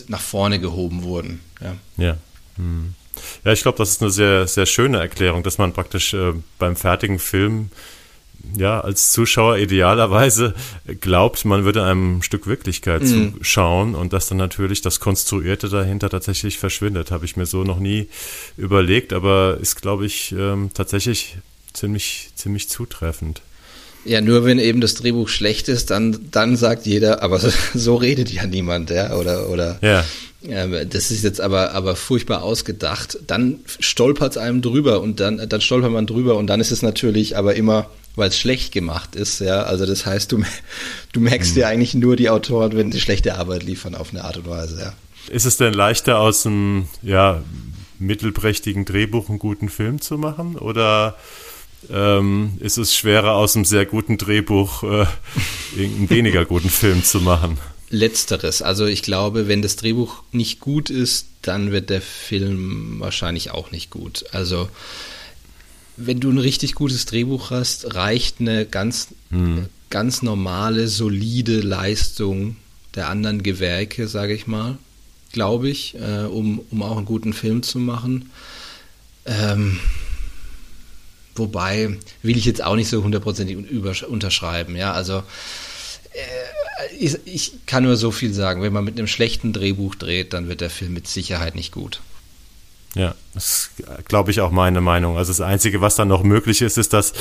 nach 0.07 0.21
vorne 0.21 0.61
gehoben 0.61 1.03
wurden. 1.03 1.41
Ja. 1.59 1.75
ja. 1.97 2.17
Mhm. 2.55 2.93
Ja, 3.43 3.51
ich 3.51 3.61
glaube, 3.61 3.79
das 3.79 3.89
ist 3.89 4.01
eine 4.01 4.09
sehr, 4.09 4.47
sehr 4.47 4.65
schöne 4.65 4.99
Erklärung, 4.99 5.43
dass 5.43 5.57
man 5.57 5.73
praktisch 5.73 6.13
äh, 6.13 6.31
beim 6.59 6.77
fertigen 6.77 7.19
Film 7.19 7.71
ja, 8.57 8.81
als 8.81 9.11
Zuschauer 9.11 9.57
idealerweise 9.57 10.53
glaubt, 11.01 11.45
man 11.45 11.65
würde 11.65 11.83
einem 11.83 12.21
Stück 12.21 12.45
Wirklichkeit 12.45 13.01
mhm. 13.03 13.35
zuschauen 13.39 13.95
und 13.95 14.13
dass 14.13 14.27
dann 14.27 14.37
natürlich 14.37 14.81
das 14.81 14.99
Konstruierte 14.99 15.69
dahinter 15.69 16.09
tatsächlich 16.09 16.59
verschwindet. 16.59 17.11
Habe 17.11 17.25
ich 17.25 17.35
mir 17.35 17.45
so 17.45 17.63
noch 17.63 17.79
nie 17.79 18.07
überlegt, 18.57 19.13
aber 19.13 19.57
ist, 19.61 19.81
glaube 19.81 20.05
ich, 20.05 20.33
ähm, 20.37 20.69
tatsächlich 20.73 21.37
ziemlich, 21.73 22.29
ziemlich 22.35 22.69
zutreffend. 22.69 23.41
Ja, 24.05 24.19
nur 24.19 24.43
wenn 24.43 24.59
eben 24.59 24.81
das 24.81 24.95
Drehbuch 24.95 25.29
schlecht 25.29 25.69
ist, 25.69 25.89
dann, 25.89 26.27
dann 26.31 26.57
sagt 26.57 26.85
jeder, 26.85 27.23
aber 27.23 27.39
so, 27.39 27.49
so 27.73 27.95
redet 27.95 28.29
ja 28.29 28.45
niemand, 28.45 28.89
ja, 28.89 29.15
oder, 29.15 29.49
oder 29.49 29.79
ja. 29.81 30.03
äh, 30.47 30.85
das 30.85 31.09
ist 31.09 31.23
jetzt 31.23 31.39
aber, 31.39 31.71
aber 31.71 31.95
furchtbar 31.95 32.43
ausgedacht. 32.43 33.17
Dann 33.25 33.61
stolpert 33.79 34.33
es 34.33 34.37
einem 34.37 34.61
drüber 34.61 35.01
und 35.01 35.19
dann, 35.21 35.47
dann 35.47 35.61
stolpert 35.61 35.91
man 35.91 36.05
drüber 36.05 36.35
und 36.35 36.47
dann 36.47 36.59
ist 36.59 36.71
es 36.71 36.81
natürlich 36.81 37.37
aber 37.37 37.55
immer 37.55 37.89
weil 38.15 38.29
es 38.29 38.37
schlecht 38.37 38.71
gemacht 38.71 39.15
ist, 39.15 39.39
ja. 39.39 39.63
Also 39.63 39.85
das 39.85 40.05
heißt, 40.05 40.31
du, 40.31 40.43
du 41.13 41.19
merkst 41.19 41.55
mhm. 41.55 41.61
ja 41.61 41.67
eigentlich 41.67 41.93
nur 41.93 42.15
die 42.15 42.29
Autoren, 42.29 42.75
wenn 42.75 42.91
sie 42.91 42.99
schlechte 42.99 43.35
Arbeit 43.35 43.63
liefern 43.63 43.95
auf 43.95 44.11
eine 44.11 44.23
Art 44.23 44.37
und 44.37 44.47
Weise, 44.47 44.79
ja. 44.79 44.93
Ist 45.29 45.45
es 45.45 45.57
denn 45.57 45.73
leichter 45.73 46.19
aus 46.19 46.45
einem 46.45 46.89
ja, 47.01 47.41
mittelprächtigen 47.97 48.85
Drehbuch 48.85 49.29
einen 49.29 49.39
guten 49.39 49.69
Film 49.69 50.01
zu 50.01 50.17
machen? 50.17 50.57
Oder 50.57 51.15
ähm, 51.89 52.57
ist 52.59 52.77
es 52.77 52.95
schwerer 52.95 53.33
aus 53.33 53.55
einem 53.55 53.65
sehr 53.65 53.85
guten 53.85 54.17
Drehbuch 54.17 54.83
äh, 54.83 55.05
einen 55.77 56.09
weniger 56.09 56.45
guten 56.45 56.69
Film 56.69 57.03
zu 57.03 57.21
machen? 57.21 57.57
Letzteres. 57.89 58.61
Also 58.61 58.85
ich 58.85 59.03
glaube, 59.03 59.47
wenn 59.47 59.61
das 59.61 59.75
Drehbuch 59.75 60.23
nicht 60.31 60.59
gut 60.59 60.89
ist, 60.89 61.27
dann 61.41 61.71
wird 61.71 61.89
der 61.89 62.01
Film 62.01 62.99
wahrscheinlich 62.99 63.51
auch 63.51 63.71
nicht 63.71 63.91
gut. 63.91 64.25
Also 64.31 64.67
wenn 65.97 66.19
du 66.19 66.29
ein 66.29 66.37
richtig 66.37 66.75
gutes 66.75 67.05
Drehbuch 67.05 67.51
hast, 67.51 67.95
reicht 67.95 68.39
eine 68.39 68.65
ganz, 68.65 69.09
hm. 69.29 69.67
ganz 69.89 70.21
normale, 70.21 70.87
solide 70.87 71.59
Leistung 71.59 72.57
der 72.95 73.09
anderen 73.09 73.43
Gewerke, 73.43 74.07
sage 74.07 74.33
ich 74.33 74.47
mal, 74.47 74.77
glaube 75.31 75.69
ich, 75.69 75.95
äh, 75.95 76.25
um, 76.25 76.61
um 76.69 76.83
auch 76.83 76.97
einen 76.97 77.05
guten 77.05 77.33
Film 77.33 77.63
zu 77.63 77.79
machen. 77.79 78.29
Ähm, 79.25 79.79
wobei 81.35 81.97
will 82.21 82.37
ich 82.37 82.45
jetzt 82.45 82.63
auch 82.63 82.75
nicht 82.75 82.89
so 82.89 83.03
hundertprozentig 83.03 83.57
unterschreiben. 84.03 84.75
Ja, 84.75 84.93
also 84.93 85.23
äh, 86.13 86.95
ich, 86.99 87.17
ich 87.25 87.51
kann 87.65 87.83
nur 87.83 87.97
so 87.97 88.11
viel 88.11 88.33
sagen. 88.33 88.61
Wenn 88.61 88.73
man 88.73 88.83
mit 88.83 88.97
einem 88.97 89.07
schlechten 89.07 89.53
Drehbuch 89.53 89.95
dreht, 89.95 90.33
dann 90.33 90.47
wird 90.47 90.61
der 90.61 90.69
Film 90.69 90.93
mit 90.93 91.07
Sicherheit 91.07 91.55
nicht 91.55 91.71
gut. 91.71 92.01
Ja, 92.95 93.15
das 93.33 93.71
glaube 94.05 94.29
ich 94.29 94.41
auch 94.41 94.51
meine 94.51 94.79
Meinung. 94.79 95.17
Also 95.17 95.31
das 95.31 95.41
Einzige, 95.41 95.81
was 95.81 95.95
dann 95.95 96.09
noch 96.09 96.21
möglich 96.21 96.61
ist, 96.61 96.77
ist, 96.77 96.93
dass, 96.93 97.13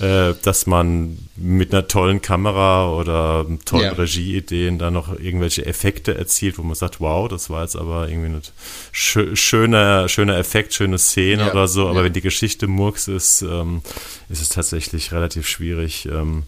äh, 0.00 0.34
dass 0.42 0.66
man 0.66 1.18
mit 1.36 1.72
einer 1.72 1.86
tollen 1.86 2.20
Kamera 2.20 2.92
oder 2.92 3.46
tollen 3.64 3.84
ja. 3.84 3.92
Regieideen 3.92 4.78
dann 4.80 4.92
noch 4.92 5.16
irgendwelche 5.16 5.64
Effekte 5.64 6.18
erzielt, 6.18 6.58
wo 6.58 6.62
man 6.64 6.74
sagt, 6.74 7.00
wow, 7.00 7.28
das 7.28 7.48
war 7.48 7.62
jetzt 7.62 7.76
aber 7.76 8.08
irgendwie 8.08 8.30
ein 8.30 8.42
schö 8.90 9.36
schöner, 9.36 10.08
schöner 10.08 10.36
Effekt, 10.36 10.74
schöne 10.74 10.98
Szene 10.98 11.44
ja. 11.44 11.52
oder 11.52 11.68
so. 11.68 11.86
Aber 11.86 11.98
ja. 11.98 12.04
wenn 12.06 12.12
die 12.12 12.22
Geschichte 12.22 12.66
Murks 12.66 13.06
ist, 13.06 13.42
ähm, 13.42 13.82
ist 14.28 14.42
es 14.42 14.48
tatsächlich 14.48 15.12
relativ 15.12 15.46
schwierig, 15.46 16.06
ähm, 16.06 16.42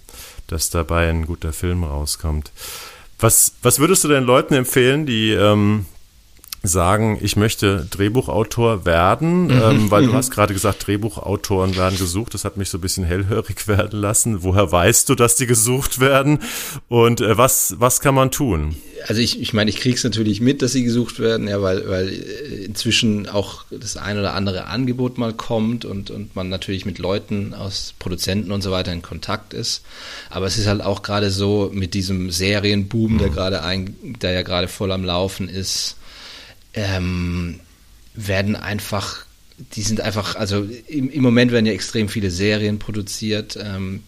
dass 0.48 0.70
dabei 0.70 1.08
ein 1.08 1.26
guter 1.26 1.52
Film 1.52 1.84
rauskommt. 1.84 2.50
Was, 3.20 3.54
was 3.62 3.78
würdest 3.78 4.02
du 4.02 4.08
den 4.08 4.24
Leuten 4.24 4.54
empfehlen, 4.54 5.06
die 5.06 5.30
ähm, 5.30 5.86
sagen, 6.62 7.18
ich 7.20 7.36
möchte 7.36 7.86
Drehbuchautor 7.90 8.84
werden, 8.86 9.44
mhm. 9.44 9.50
ähm, 9.50 9.90
weil 9.90 10.04
du 10.04 10.10
mhm. 10.10 10.14
hast 10.14 10.30
gerade 10.30 10.54
gesagt, 10.54 10.86
Drehbuchautoren 10.86 11.76
werden 11.76 11.98
gesucht. 11.98 12.34
Das 12.34 12.44
hat 12.44 12.56
mich 12.56 12.70
so 12.70 12.78
ein 12.78 12.80
bisschen 12.80 13.04
hellhörig 13.04 13.66
werden 13.66 14.00
lassen. 14.00 14.42
Woher 14.42 14.70
weißt 14.70 15.08
du, 15.08 15.14
dass 15.14 15.36
die 15.36 15.46
gesucht 15.46 15.98
werden? 15.98 16.38
Und 16.88 17.20
äh, 17.20 17.36
was, 17.36 17.74
was 17.78 18.00
kann 18.00 18.14
man 18.14 18.30
tun? 18.30 18.76
Also 19.08 19.20
ich, 19.20 19.40
ich 19.40 19.52
meine, 19.52 19.70
ich 19.70 19.76
kriege 19.76 19.96
es 19.96 20.04
natürlich 20.04 20.40
mit, 20.40 20.62
dass 20.62 20.72
sie 20.72 20.84
gesucht 20.84 21.18
werden, 21.18 21.48
ja, 21.48 21.60
weil, 21.60 21.88
weil 21.88 22.08
äh, 22.08 22.64
inzwischen 22.64 23.28
auch 23.28 23.64
das 23.70 23.96
ein 23.96 24.16
oder 24.16 24.34
andere 24.34 24.66
Angebot 24.66 25.18
mal 25.18 25.32
kommt 25.32 25.84
und, 25.84 26.10
und 26.10 26.36
man 26.36 26.48
natürlich 26.48 26.86
mit 26.86 26.98
Leuten 26.98 27.54
aus 27.54 27.94
Produzenten 27.98 28.52
und 28.52 28.62
so 28.62 28.70
weiter 28.70 28.92
in 28.92 29.02
Kontakt 29.02 29.52
ist. 29.54 29.82
Aber 30.30 30.46
es 30.46 30.58
ist 30.58 30.68
halt 30.68 30.82
auch 30.82 31.02
gerade 31.02 31.32
so 31.32 31.70
mit 31.74 31.94
diesem 31.94 32.30
Serienboom, 32.30 33.14
mhm. 33.14 33.18
der 33.18 33.30
gerade 33.30 33.64
ein, 33.64 33.96
der 34.20 34.30
ja 34.30 34.42
gerade 34.42 34.68
voll 34.68 34.92
am 34.92 35.04
Laufen 35.04 35.48
ist, 35.48 35.96
ähm, 36.74 37.60
werden 38.14 38.56
einfach, 38.56 39.24
die 39.74 39.82
sind 39.82 40.00
einfach, 40.00 40.36
also 40.36 40.66
im, 40.88 41.10
im, 41.10 41.22
Moment 41.22 41.52
werden 41.52 41.66
ja 41.66 41.72
extrem 41.72 42.08
viele 42.08 42.30
Serien 42.30 42.78
produziert 42.78 43.58
ähm, 43.60 44.02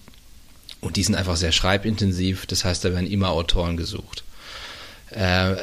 und 0.80 0.96
die 0.96 1.02
sind 1.02 1.14
einfach 1.14 1.36
sehr 1.36 1.52
schreibintensiv. 1.52 2.46
Das 2.46 2.64
heißt, 2.64 2.84
da 2.84 2.92
werden 2.92 3.06
immer 3.06 3.30
Autoren 3.30 3.76
gesucht. 3.76 4.24
Äh, 5.10 5.54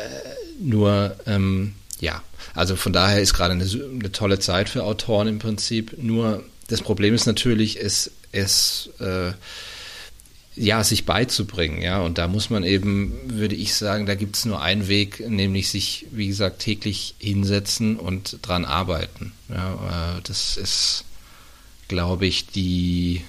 nur, 0.59 1.15
ähm, 1.25 1.73
ja, 1.99 2.23
also 2.53 2.75
von 2.75 2.93
daher 2.93 3.21
ist 3.21 3.33
gerade 3.33 3.53
eine, 3.53 3.63
eine, 3.63 4.11
tolle 4.11 4.39
Zeit 4.39 4.69
für 4.69 4.83
Autoren 4.83 5.27
im 5.27 5.39
Prinzip. 5.39 5.97
Nur 5.97 6.43
das 6.67 6.81
Problem 6.81 7.13
ist 7.13 7.25
natürlich, 7.25 7.79
es, 7.79 8.11
es 8.31 8.89
äh, 8.99 9.31
ja, 10.55 10.83
sich 10.83 11.05
beizubringen, 11.05 11.81
ja. 11.81 12.01
Und 12.01 12.17
da 12.17 12.27
muss 12.27 12.49
man 12.49 12.63
eben, 12.63 13.13
würde 13.25 13.55
ich 13.55 13.75
sagen, 13.75 14.05
da 14.05 14.15
gibt 14.15 14.35
es 14.35 14.45
nur 14.45 14.61
einen 14.61 14.87
Weg, 14.87 15.27
nämlich 15.29 15.69
sich, 15.69 16.07
wie 16.11 16.27
gesagt, 16.27 16.59
täglich 16.59 17.15
hinsetzen 17.19 17.97
und 17.97 18.39
dran 18.41 18.65
arbeiten. 18.65 19.31
Ja, 19.49 20.17
äh, 20.17 20.21
das 20.23 20.57
ist, 20.57 21.05
glaube 21.87 22.25
ich, 22.25 22.47
die, 22.47 23.21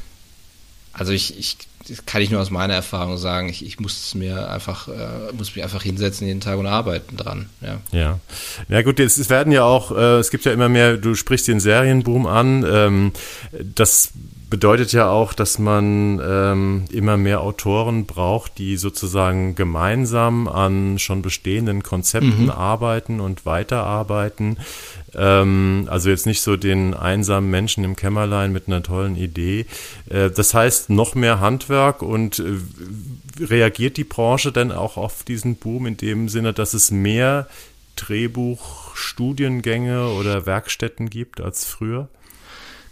also 0.93 1.13
ich, 1.13 1.39
ich 1.39 1.57
das 1.89 2.07
kann 2.07 2.23
ich 2.23 2.31
nur 2.31 2.41
aus 2.41 2.51
meiner 2.51 2.75
Erfahrung 2.75 3.17
sagen, 3.17 3.49
ich, 3.49 3.65
ich 3.65 3.81
muss 3.81 4.07
es 4.07 4.15
mir 4.15 4.49
einfach, 4.51 4.89
äh, 4.89 5.33
muss 5.37 5.55
mich 5.55 5.65
einfach 5.65 5.83
hinsetzen 5.83 6.27
jeden 6.27 6.41
Tag 6.41 6.59
und 6.59 6.67
arbeiten 6.67 7.17
dran. 7.17 7.49
Ja, 7.61 7.81
ja. 7.91 8.21
ja 8.69 8.83
gut, 8.83 9.01
es, 9.01 9.19
es 9.19 9.31
werden 9.31 9.53
ja 9.53 9.65
auch, 9.65 9.91
äh, 9.91 10.19
es 10.19 10.31
gibt 10.31 10.45
ja 10.45 10.53
immer 10.53 10.69
mehr, 10.69 10.97
du 10.97 11.15
sprichst 11.15 11.49
den 11.49 11.61
Serienboom 11.61 12.27
an, 12.27 12.65
ähm, 12.69 13.13
das 13.75 14.13
bedeutet 14.53 14.93
ja 14.93 15.09
auch, 15.09 15.33
dass 15.33 15.59
man 15.59 16.21
ähm, 16.23 16.85
immer 16.93 17.17
mehr 17.17 17.41
Autoren 17.41 18.05
braucht, 18.05 18.59
die 18.59 18.77
sozusagen 18.77 19.55
gemeinsam 19.55 20.47
an 20.47 20.99
schon 20.99 21.23
bestehenden 21.23 21.83
Konzepten 21.83 22.43
mhm. 22.43 22.51
arbeiten 22.51 23.21
und 23.21 23.47
weiterarbeiten. 23.47 24.59
Ähm, 25.15 25.89
also 25.89 26.11
jetzt 26.11 26.27
nicht 26.27 26.43
so 26.43 26.59
den 26.59 26.93
einsamen 26.93 27.51
Menschen 27.51 27.83
im 27.83 27.97
Kämmerlein 27.97 28.53
mit 28.53 28.67
einer 28.67 28.83
tollen 28.83 29.17
Idee. 29.17 29.65
Äh, 30.11 30.29
das 30.29 30.53
heißt, 30.53 30.91
noch 30.91 31.15
mehr 31.15 31.41
Handwerk 31.41 32.03
und 32.03 32.39
äh, 32.39 32.59
reagiert 33.41 33.97
die 33.97 34.05
Branche 34.05 34.53
denn 34.53 34.71
auch 34.71 34.99
auf 34.99 35.23
diesen 35.23 35.57
Boom 35.57 35.87
in 35.87 35.97
dem 35.97 36.29
Sinne, 36.29 36.53
dass 36.53 36.75
es 36.75 36.91
mehr 36.91 37.49
Drehbuchstudiengänge 37.97 40.09
oder 40.09 40.45
Werkstätten 40.45 41.09
gibt 41.09 41.41
als 41.41 41.65
früher? 41.65 42.11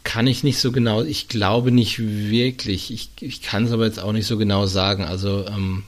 Kann 0.03 0.27
ich 0.27 0.43
nicht 0.43 0.59
so 0.59 0.73
genau, 0.73 1.03
ich 1.03 1.29
glaube 1.29 1.73
nicht 1.73 1.99
wirklich. 1.99 2.91
Ich, 2.91 3.11
ich 3.21 3.43
kann 3.43 3.67
es 3.67 3.73
aber 3.73 3.85
jetzt 3.85 4.01
auch 4.01 4.13
nicht 4.13 4.27
so 4.27 4.39
genau 4.39 4.67
sagen. 4.67 5.05
Also 5.05 5.47
ähm, 5.47 5.85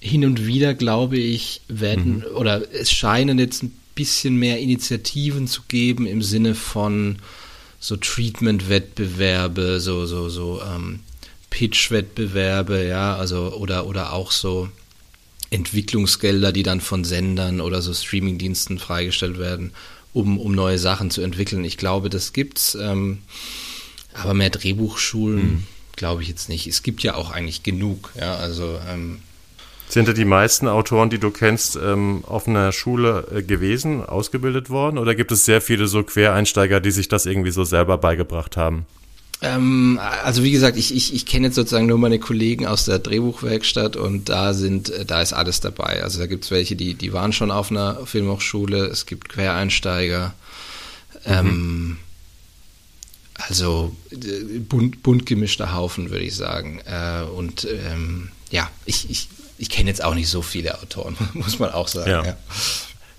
hin 0.00 0.24
und 0.24 0.46
wieder, 0.46 0.74
glaube 0.74 1.18
ich, 1.18 1.60
werden, 1.68 2.18
mhm. 2.18 2.36
oder 2.36 2.62
es 2.72 2.90
scheinen 2.90 3.38
jetzt 3.38 3.62
ein 3.62 3.72
bisschen 3.94 4.36
mehr 4.36 4.58
Initiativen 4.58 5.46
zu 5.46 5.62
geben 5.68 6.06
im 6.06 6.22
Sinne 6.22 6.54
von 6.54 7.16
so 7.78 7.96
Treatment-Wettbewerbe, 7.96 9.80
so, 9.80 10.06
so, 10.06 10.28
so 10.28 10.60
ähm, 10.62 11.00
Pitch-Wettbewerbe, 11.50 12.84
ja, 12.86 13.16
also 13.16 13.54
oder, 13.54 13.86
oder 13.86 14.12
auch 14.12 14.30
so 14.30 14.68
Entwicklungsgelder, 15.50 16.52
die 16.52 16.62
dann 16.62 16.80
von 16.80 17.04
Sendern 17.04 17.60
oder 17.60 17.82
so 17.82 17.92
Streamingdiensten 17.92 18.78
freigestellt 18.78 19.38
werden, 19.38 19.72
um, 20.12 20.38
um 20.38 20.54
neue 20.54 20.78
Sachen 20.78 21.10
zu 21.10 21.22
entwickeln. 21.22 21.64
Ich 21.64 21.76
glaube, 21.76 22.10
das 22.10 22.32
gibt's, 22.32 22.76
ähm, 22.80 23.18
aber 24.14 24.34
mehr 24.34 24.50
Drehbuchschulen 24.50 25.42
hm. 25.42 25.66
glaube 25.96 26.22
ich 26.22 26.28
jetzt 26.28 26.48
nicht. 26.48 26.66
Es 26.66 26.82
gibt 26.82 27.02
ja 27.02 27.14
auch 27.14 27.30
eigentlich 27.30 27.62
genug, 27.62 28.12
ja, 28.18 28.36
also 28.36 28.78
ähm, 28.88 29.20
sind 29.92 30.08
da 30.08 30.14
die 30.14 30.24
meisten 30.24 30.68
Autoren, 30.68 31.10
die 31.10 31.18
du 31.18 31.30
kennst, 31.30 31.76
ähm, 31.76 32.24
auf 32.26 32.48
einer 32.48 32.72
Schule 32.72 33.26
äh, 33.30 33.42
gewesen, 33.42 34.02
ausgebildet 34.02 34.70
worden? 34.70 34.96
Oder 34.96 35.14
gibt 35.14 35.32
es 35.32 35.44
sehr 35.44 35.60
viele 35.60 35.86
so 35.86 36.02
Quereinsteiger, 36.02 36.80
die 36.80 36.90
sich 36.90 37.08
das 37.08 37.26
irgendwie 37.26 37.50
so 37.50 37.64
selber 37.64 37.98
beigebracht 37.98 38.56
haben? 38.56 38.86
Ähm, 39.42 39.98
also 40.24 40.44
wie 40.44 40.52
gesagt, 40.52 40.76
ich, 40.76 40.94
ich, 40.94 41.12
ich 41.14 41.26
kenne 41.26 41.48
jetzt 41.48 41.56
sozusagen 41.56 41.86
nur 41.86 41.98
meine 41.98 42.20
Kollegen 42.20 42.64
aus 42.66 42.84
der 42.84 43.00
Drehbuchwerkstatt 43.00 43.96
und 43.96 44.28
da 44.28 44.54
sind, 44.54 44.90
äh, 44.90 45.04
da 45.04 45.20
ist 45.20 45.32
alles 45.32 45.60
dabei. 45.60 46.02
Also 46.02 46.20
da 46.20 46.26
gibt 46.26 46.44
es 46.44 46.52
welche, 46.52 46.76
die, 46.76 46.94
die 46.94 47.12
waren 47.12 47.32
schon 47.32 47.50
auf 47.50 47.70
einer 47.70 48.06
Filmhochschule, 48.06 48.86
es 48.86 49.04
gibt 49.04 49.28
Quereinsteiger. 49.28 50.32
Mhm. 51.26 51.32
Ähm, 51.32 51.96
also 53.34 53.96
äh, 54.12 54.58
bunt, 54.60 55.02
bunt 55.02 55.26
gemischter 55.26 55.74
Haufen, 55.74 56.10
würde 56.10 56.24
ich 56.24 56.36
sagen. 56.36 56.80
Äh, 56.86 57.22
und 57.24 57.66
ähm, 57.68 58.30
ja, 58.50 58.70
ich, 58.84 59.10
ich, 59.10 59.28
ich 59.58 59.70
kenne 59.70 59.90
jetzt 59.90 60.04
auch 60.04 60.14
nicht 60.14 60.28
so 60.28 60.42
viele 60.42 60.80
Autoren, 60.80 61.16
muss 61.32 61.58
man 61.58 61.72
auch 61.72 61.88
sagen. 61.88 62.10
Ja. 62.10 62.24
Ja. 62.24 62.36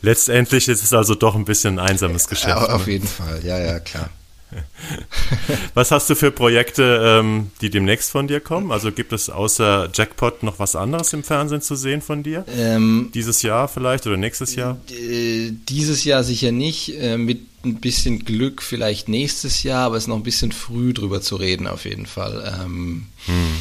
Letztendlich 0.01 0.69
ist 0.69 0.83
es 0.83 0.93
also 0.93 1.15
doch 1.15 1.35
ein 1.35 1.45
bisschen 1.45 1.79
ein 1.79 1.89
einsames 1.89 2.29
Geschäft. 2.29 2.49
Ja, 2.49 2.75
auf 2.75 2.87
ne? 2.87 2.93
jeden 2.93 3.07
Fall, 3.07 3.41
ja, 3.43 3.59
ja, 3.59 3.79
klar. 3.79 4.09
was 5.73 5.91
hast 5.91 6.09
du 6.09 6.15
für 6.15 6.31
Projekte, 6.31 7.19
ähm, 7.21 7.51
die 7.61 7.69
demnächst 7.69 8.11
von 8.11 8.27
dir 8.27 8.39
kommen? 8.39 8.71
Also 8.71 8.91
gibt 8.91 9.13
es 9.13 9.29
außer 9.29 9.89
Jackpot 9.93 10.43
noch 10.43 10.59
was 10.59 10.75
anderes 10.75 11.13
im 11.13 11.23
Fernsehen 11.23 11.61
zu 11.61 11.75
sehen 11.75 12.01
von 12.01 12.23
dir? 12.23 12.45
Ähm, 12.55 13.09
dieses 13.13 13.41
Jahr 13.41 13.67
vielleicht 13.67 14.07
oder 14.07 14.17
nächstes 14.17 14.55
Jahr? 14.55 14.79
Dieses 14.89 16.03
Jahr 16.03 16.23
sicher 16.23 16.51
nicht. 16.51 16.99
Äh, 16.99 17.17
mit 17.17 17.41
ein 17.65 17.75
bisschen 17.75 18.25
Glück 18.25 18.61
vielleicht 18.61 19.07
nächstes 19.07 19.63
Jahr, 19.63 19.85
aber 19.85 19.97
es 19.97 20.03
ist 20.03 20.07
noch 20.07 20.17
ein 20.17 20.23
bisschen 20.23 20.51
früh 20.51 20.93
drüber 20.93 21.21
zu 21.21 21.35
reden 21.37 21.67
auf 21.67 21.85
jeden 21.85 22.05
Fall. 22.05 22.61
Ähm, 22.61 23.07
hm. 23.25 23.55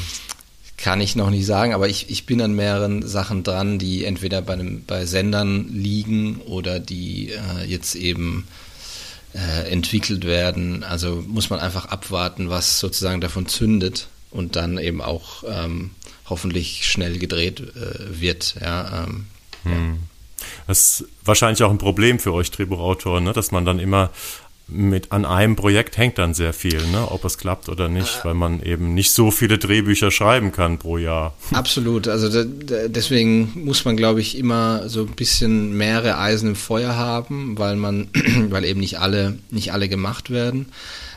Kann 0.77 1.01
ich 1.01 1.15
noch 1.15 1.31
nicht 1.31 1.47
sagen, 1.47 1.73
aber 1.75 1.89
ich, 1.89 2.11
ich 2.11 2.27
bin 2.27 2.43
an 2.43 2.55
mehreren 2.55 3.07
Sachen 3.07 3.45
dran, 3.45 3.79
die 3.79 4.05
entweder 4.05 4.43
bei, 4.43 4.55
einem, 4.55 4.85
bei 4.85 5.07
Sendern 5.07 5.69
liegen 5.73 6.41
oder 6.41 6.81
die 6.81 7.31
äh, 7.31 7.65
jetzt 7.65 7.95
eben 7.95 8.49
äh, 9.35 9.71
entwickelt 9.71 10.27
werden. 10.27 10.85
Also 10.85 11.23
muss 11.27 11.51
man 11.51 11.61
einfach 11.61 11.87
abwarten, 11.87 12.51
was 12.51 12.79
sozusagen 12.79 13.21
davon 13.21 13.47
zündet 13.47 14.09
und 14.31 14.57
dann 14.57 14.79
eben 14.79 15.01
auch 15.01 15.45
ähm, 15.47 15.91
hoffentlich 16.29 16.87
schnell 16.87 17.19
gedreht 17.19 17.61
äh, 17.61 18.21
wird. 18.21 18.57
Ja, 18.61 19.05
ähm, 19.05 19.27
hm. 19.65 19.73
ja. 19.73 19.99
Das 20.67 21.01
ist 21.01 21.09
wahrscheinlich 21.25 21.63
auch 21.63 21.71
ein 21.71 21.79
Problem 21.79 22.19
für 22.19 22.33
euch 22.33 22.51
Drehbuchautoren, 22.51 23.25
ne? 23.25 23.33
dass 23.33 23.53
man 23.53 23.65
dann 23.65 23.79
immer 23.79 24.11
mit 24.69 25.13
an 25.13 25.25
einem 25.25 25.57
Projekt 25.57 25.97
hängt 25.97 26.19
dann 26.19 26.35
sehr 26.35 26.53
viel, 26.53 26.87
ne? 26.87 27.11
ob 27.11 27.25
es 27.25 27.39
klappt 27.39 27.69
oder 27.69 27.89
nicht, 27.89 28.25
weil 28.25 28.35
man 28.35 28.63
eben 28.63 28.95
nicht 28.95 29.13
so 29.13 29.31
viele 29.31 29.59
Drehbücher 29.59 30.11
schreiben 30.11 30.53
kann 30.53 30.79
pro 30.79 30.99
Jahr. 30.99 31.35
Absolut, 31.53 32.09
also 32.09 32.29
da, 32.29 32.89
deswegen 32.89 33.53
muss 33.55 33.85
man, 33.85 33.97
glaube 33.97 34.21
ich, 34.21 34.39
immer 34.39 34.89
so 34.89 35.03
ein 35.03 35.15
bisschen 35.15 35.77
mehrere 35.77 36.19
Eisen 36.19 36.51
im 36.51 36.57
Feuer 36.57 36.97
haben, 36.97 37.59
weil 37.59 37.77
man, 37.77 38.09
weil 38.51 38.65
eben 38.65 38.81
nicht 38.81 38.99
alle, 38.99 39.39
nicht 39.51 39.73
alle 39.73 39.89
gemacht 39.89 40.31
werden. 40.31 40.67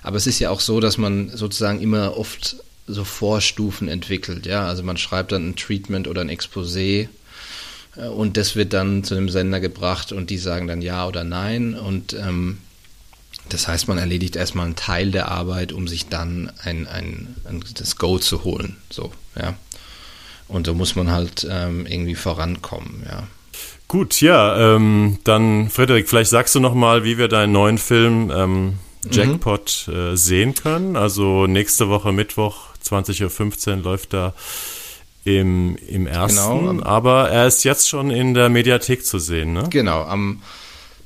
Aber 0.03 0.17
es 0.17 0.27
ist 0.27 0.39
ja 0.39 0.49
auch 0.49 0.59
so, 0.59 0.79
dass 0.79 0.97
man 0.97 1.29
sozusagen 1.29 1.81
immer 1.81 2.17
oft 2.17 2.57
so 2.87 3.03
Vorstufen 3.03 3.87
entwickelt, 3.87 4.45
ja. 4.45 4.67
Also 4.67 4.83
man 4.83 4.97
schreibt 4.97 5.31
dann 5.31 5.49
ein 5.49 5.55
Treatment 5.55 6.07
oder 6.07 6.21
ein 6.21 6.29
Exposé 6.29 7.07
äh, 7.95 8.07
und 8.07 8.37
das 8.37 8.55
wird 8.55 8.73
dann 8.73 9.03
zu 9.03 9.15
einem 9.15 9.29
Sender 9.29 9.59
gebracht 9.59 10.11
und 10.11 10.29
die 10.29 10.37
sagen 10.37 10.67
dann 10.67 10.81
ja 10.81 11.07
oder 11.07 11.23
nein 11.23 11.73
und 11.73 12.13
ähm, 12.13 12.59
das 13.49 13.67
heißt, 13.67 13.87
man 13.87 13.97
erledigt 13.97 14.35
erstmal 14.35 14.65
einen 14.65 14.75
Teil 14.75 15.11
der 15.11 15.29
Arbeit, 15.29 15.71
um 15.71 15.87
sich 15.87 16.07
dann 16.07 16.51
ein, 16.63 16.87
ein, 16.87 17.35
ein 17.45 17.63
das 17.75 17.97
Go 17.97 18.17
zu 18.17 18.43
holen. 18.43 18.77
So, 18.89 19.11
ja. 19.39 19.55
Und 20.47 20.67
so 20.67 20.73
muss 20.73 20.95
man 20.95 21.11
halt 21.11 21.47
ähm, 21.49 21.85
irgendwie 21.85 22.15
vorankommen, 22.15 23.03
ja. 23.07 23.27
Gut, 23.87 24.19
ja, 24.19 24.75
ähm, 24.75 25.19
dann 25.23 25.69
Frederik, 25.69 26.09
vielleicht 26.09 26.31
sagst 26.31 26.55
du 26.55 26.59
noch 26.59 26.73
mal, 26.73 27.03
wie 27.03 27.17
wir 27.17 27.27
deinen 27.27 27.51
neuen 27.51 27.77
Film 27.77 28.31
ähm, 28.35 28.79
Jackpot 29.09 29.85
mhm. 29.87 29.93
äh, 29.93 30.17
sehen 30.17 30.55
können. 30.55 30.95
Also 30.95 31.45
nächste 31.45 31.89
Woche 31.89 32.11
Mittwoch 32.11 32.69
20.15 32.83 33.69
Uhr 33.69 33.83
läuft 33.83 34.13
da 34.13 34.33
im, 35.23 35.75
im 35.87 36.05
ersten, 36.05 36.67
genau. 36.67 36.85
aber 36.85 37.29
er 37.29 37.47
ist 37.47 37.63
jetzt 37.63 37.89
schon 37.89 38.11
in 38.11 38.35
der 38.35 38.49
Mediathek 38.49 39.03
zu 39.05 39.17
sehen, 39.17 39.53
ne? 39.53 39.67
Genau, 39.71 40.03
am 40.03 40.41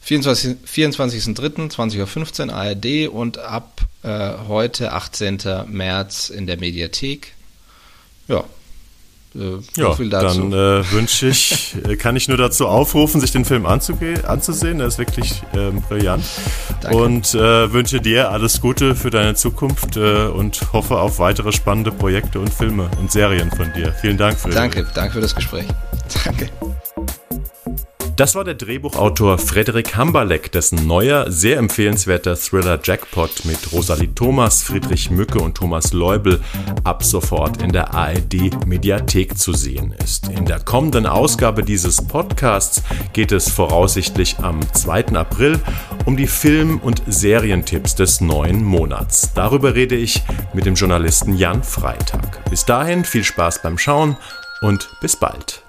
24.03. 0.05 1.71
20.15 1.71 2.47
Uhr 2.47 2.53
ARD 2.53 3.13
und 3.13 3.37
ab 3.37 3.81
äh, 4.03 4.31
heute, 4.47 4.93
18. 4.93 5.39
März, 5.67 6.29
in 6.29 6.47
der 6.47 6.57
Mediathek. 6.57 7.33
Ja. 8.27 8.43
Äh, 9.35 9.59
ja, 9.75 9.95
dann 10.09 10.51
äh, 10.51 10.91
wünsche 10.91 11.27
ich, 11.27 11.75
äh, 11.87 11.95
kann 11.97 12.15
ich 12.15 12.27
nur 12.27 12.37
dazu 12.37 12.67
aufrufen, 12.67 13.21
sich 13.21 13.31
den 13.31 13.45
Film 13.45 13.67
anzusehen. 13.67 14.77
Der 14.79 14.87
ist 14.87 14.97
wirklich 14.97 15.43
ähm, 15.53 15.81
brillant. 15.87 16.23
Danke. 16.81 16.97
Und 16.97 17.35
äh, 17.35 17.71
wünsche 17.71 18.01
dir 18.01 18.31
alles 18.31 18.59
Gute 18.59 18.95
für 18.95 19.11
deine 19.11 19.35
Zukunft 19.35 19.97
äh, 19.97 20.25
und 20.25 20.73
hoffe 20.73 20.97
auf 20.99 21.19
weitere 21.19 21.51
spannende 21.51 21.91
Projekte 21.91 22.39
und 22.39 22.51
Filme 22.51 22.89
und 22.99 23.11
Serien 23.11 23.51
von 23.51 23.71
dir. 23.73 23.93
Vielen 24.01 24.17
Dank 24.17 24.39
für 24.39 24.49
Danke, 24.49 24.87
danke 24.95 25.13
für 25.13 25.21
das 25.21 25.35
Gespräch. 25.35 25.65
Danke. 26.25 26.49
Das 28.19 28.35
war 28.35 28.43
der 28.43 28.55
Drehbuchautor 28.55 29.37
Frederik 29.37 29.95
Hamberleck, 29.95 30.51
dessen 30.51 30.85
neuer, 30.85 31.31
sehr 31.31 31.55
empfehlenswerter 31.55 32.35
Thriller 32.35 32.77
Jackpot 32.83 33.45
mit 33.45 33.71
Rosalie 33.71 34.13
Thomas, 34.13 34.61
Friedrich 34.61 35.09
Mücke 35.09 35.39
und 35.39 35.55
Thomas 35.55 35.93
Leubel 35.93 36.41
ab 36.83 37.01
sofort 37.01 37.61
in 37.61 37.71
der 37.71 37.93
ARD 37.93 38.65
Mediathek 38.65 39.37
zu 39.37 39.53
sehen 39.53 39.93
ist. 40.03 40.27
In 40.27 40.45
der 40.45 40.59
kommenden 40.59 41.05
Ausgabe 41.05 41.63
dieses 41.63 42.05
Podcasts 42.05 42.83
geht 43.13 43.31
es 43.31 43.49
voraussichtlich 43.49 44.39
am 44.39 44.59
2. 44.73 45.15
April 45.15 45.57
um 46.03 46.17
die 46.17 46.27
Film- 46.27 46.79
und 46.79 47.01
Serientipps 47.07 47.95
des 47.95 48.19
neuen 48.19 48.65
Monats. 48.65 49.31
Darüber 49.33 49.75
rede 49.75 49.95
ich 49.95 50.21
mit 50.53 50.65
dem 50.65 50.75
Journalisten 50.75 51.37
Jan 51.37 51.63
Freitag. 51.63 52.43
Bis 52.49 52.65
dahin 52.65 53.05
viel 53.05 53.23
Spaß 53.23 53.61
beim 53.61 53.77
Schauen 53.77 54.17
und 54.59 54.89
bis 54.99 55.15
bald. 55.15 55.63